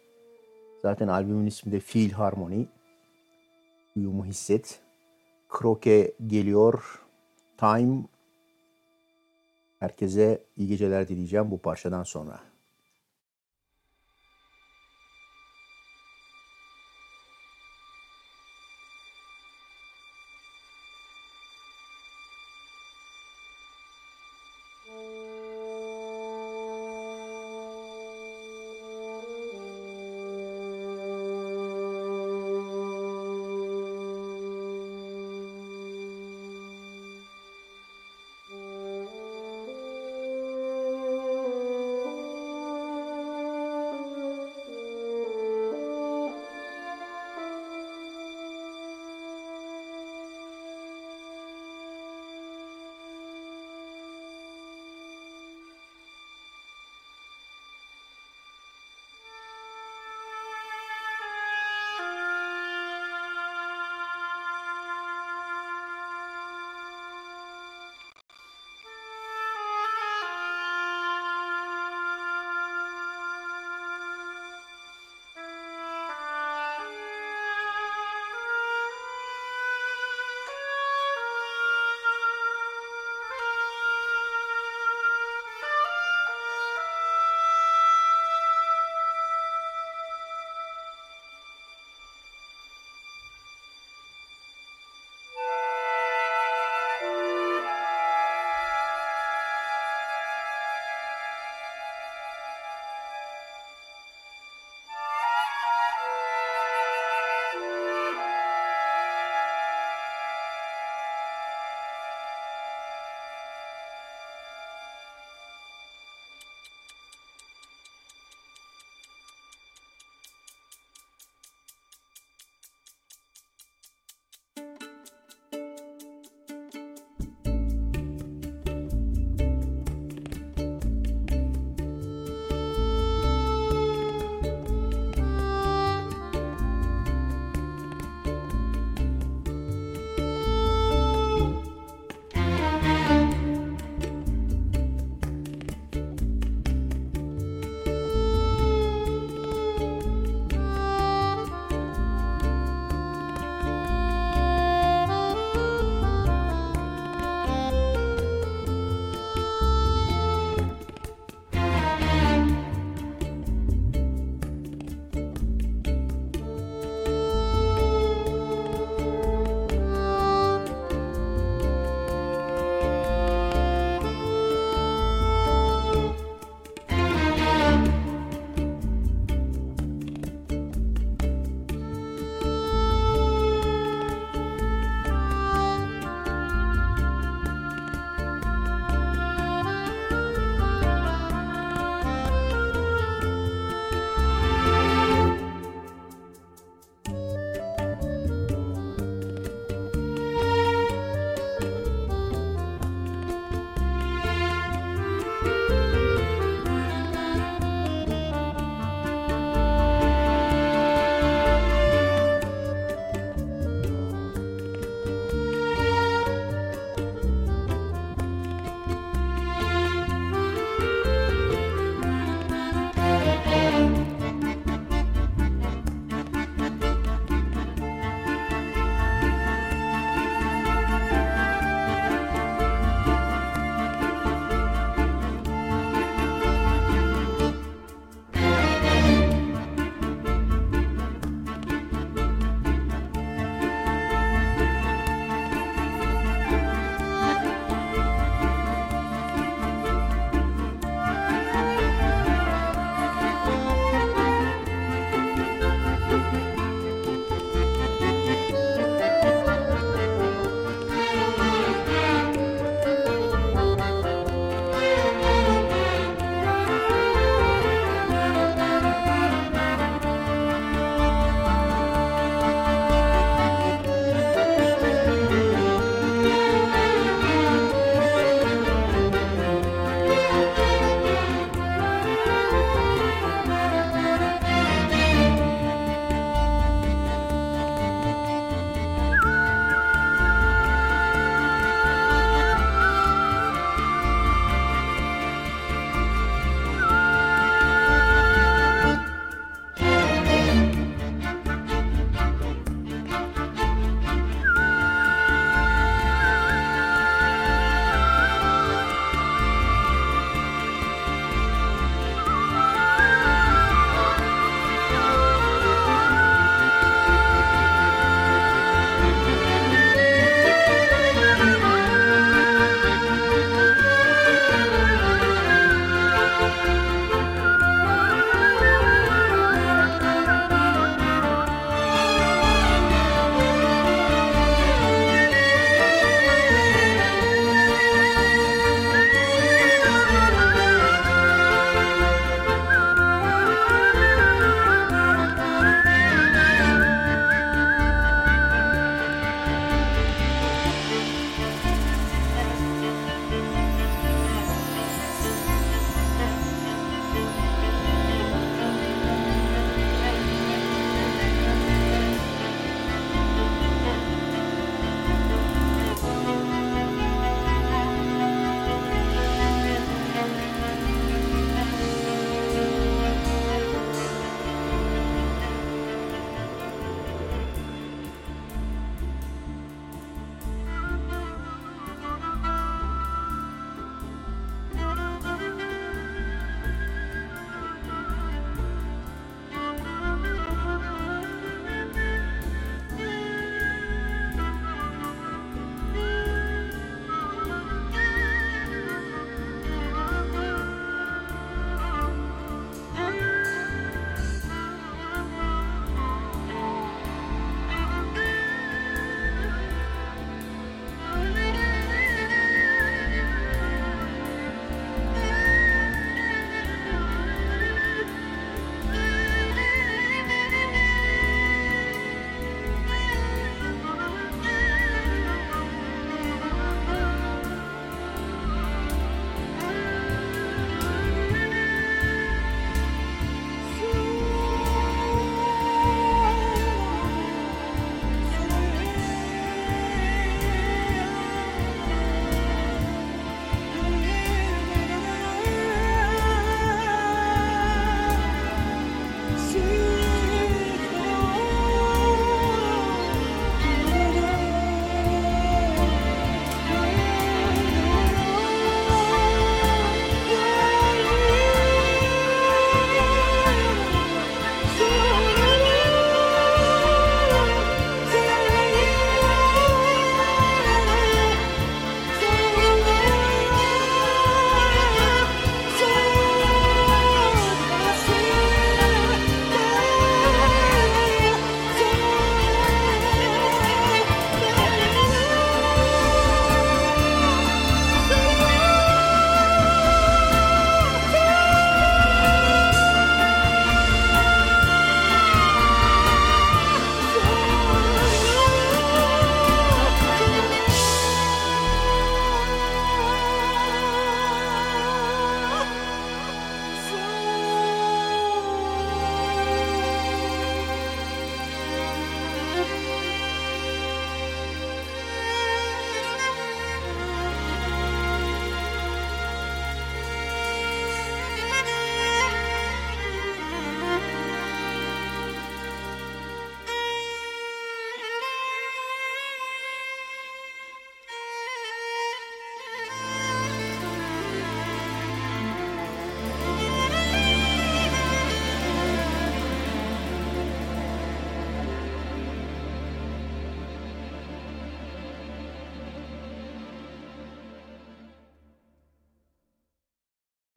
[0.81, 2.65] Zaten albümün ismi de Feel Harmony.
[3.95, 4.81] Uyumu hisset.
[5.49, 7.01] Kroke geliyor.
[7.57, 8.03] Time.
[9.79, 12.54] Herkese iyi geceler dileyeceğim bu parçadan sonra.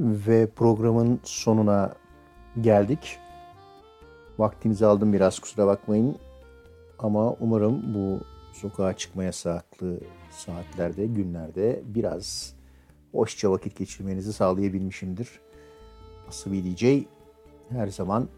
[0.08, 1.94] Ve programın sonuna
[2.60, 3.18] geldik.
[4.38, 6.16] Vaktinizi aldım biraz kusura bakmayın.
[6.98, 8.20] Ama umarım bu
[8.52, 12.54] sokağa çıkma yasaklı saatlerde, günlerde biraz
[13.12, 15.40] hoşça vakit geçirmenizi sağlayabilmişimdir.
[16.28, 17.06] Asabi DJ
[17.68, 18.28] her zaman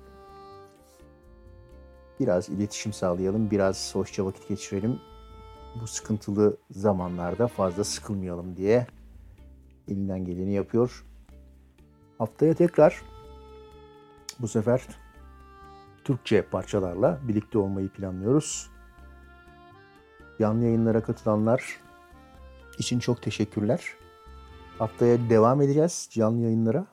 [2.21, 4.99] biraz iletişim sağlayalım, biraz hoşça vakit geçirelim.
[5.83, 8.87] Bu sıkıntılı zamanlarda fazla sıkılmayalım diye
[9.89, 11.05] elinden geleni yapıyor.
[12.21, 13.03] Haftaya tekrar
[14.41, 14.83] bu sefer
[16.05, 18.71] Türkçe parçalarla birlikte olmayı planlıyoruz.
[20.39, 21.81] Canlı yayınlara katılanlar
[22.79, 23.85] için çok teşekkürler.
[24.79, 26.87] Haftaya devam edeceğiz canlı yayınlara.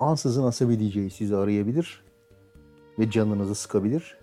[0.00, 2.04] Ansızın Asabi DJ sizi arayabilir
[2.98, 4.18] ve canınızı sıkabilir.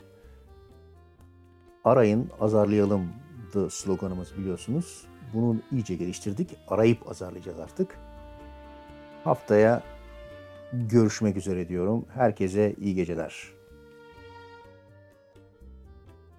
[1.84, 3.10] Arayın, azarlayalım
[3.54, 5.06] da sloganımız biliyorsunuz.
[5.34, 6.58] Bunu iyice geliştirdik.
[6.68, 8.00] Arayıp azarlayacağız artık.
[9.24, 9.99] Haftaya
[10.74, 12.06] görüşmek üzere diyorum.
[12.14, 13.59] Herkese iyi geceler.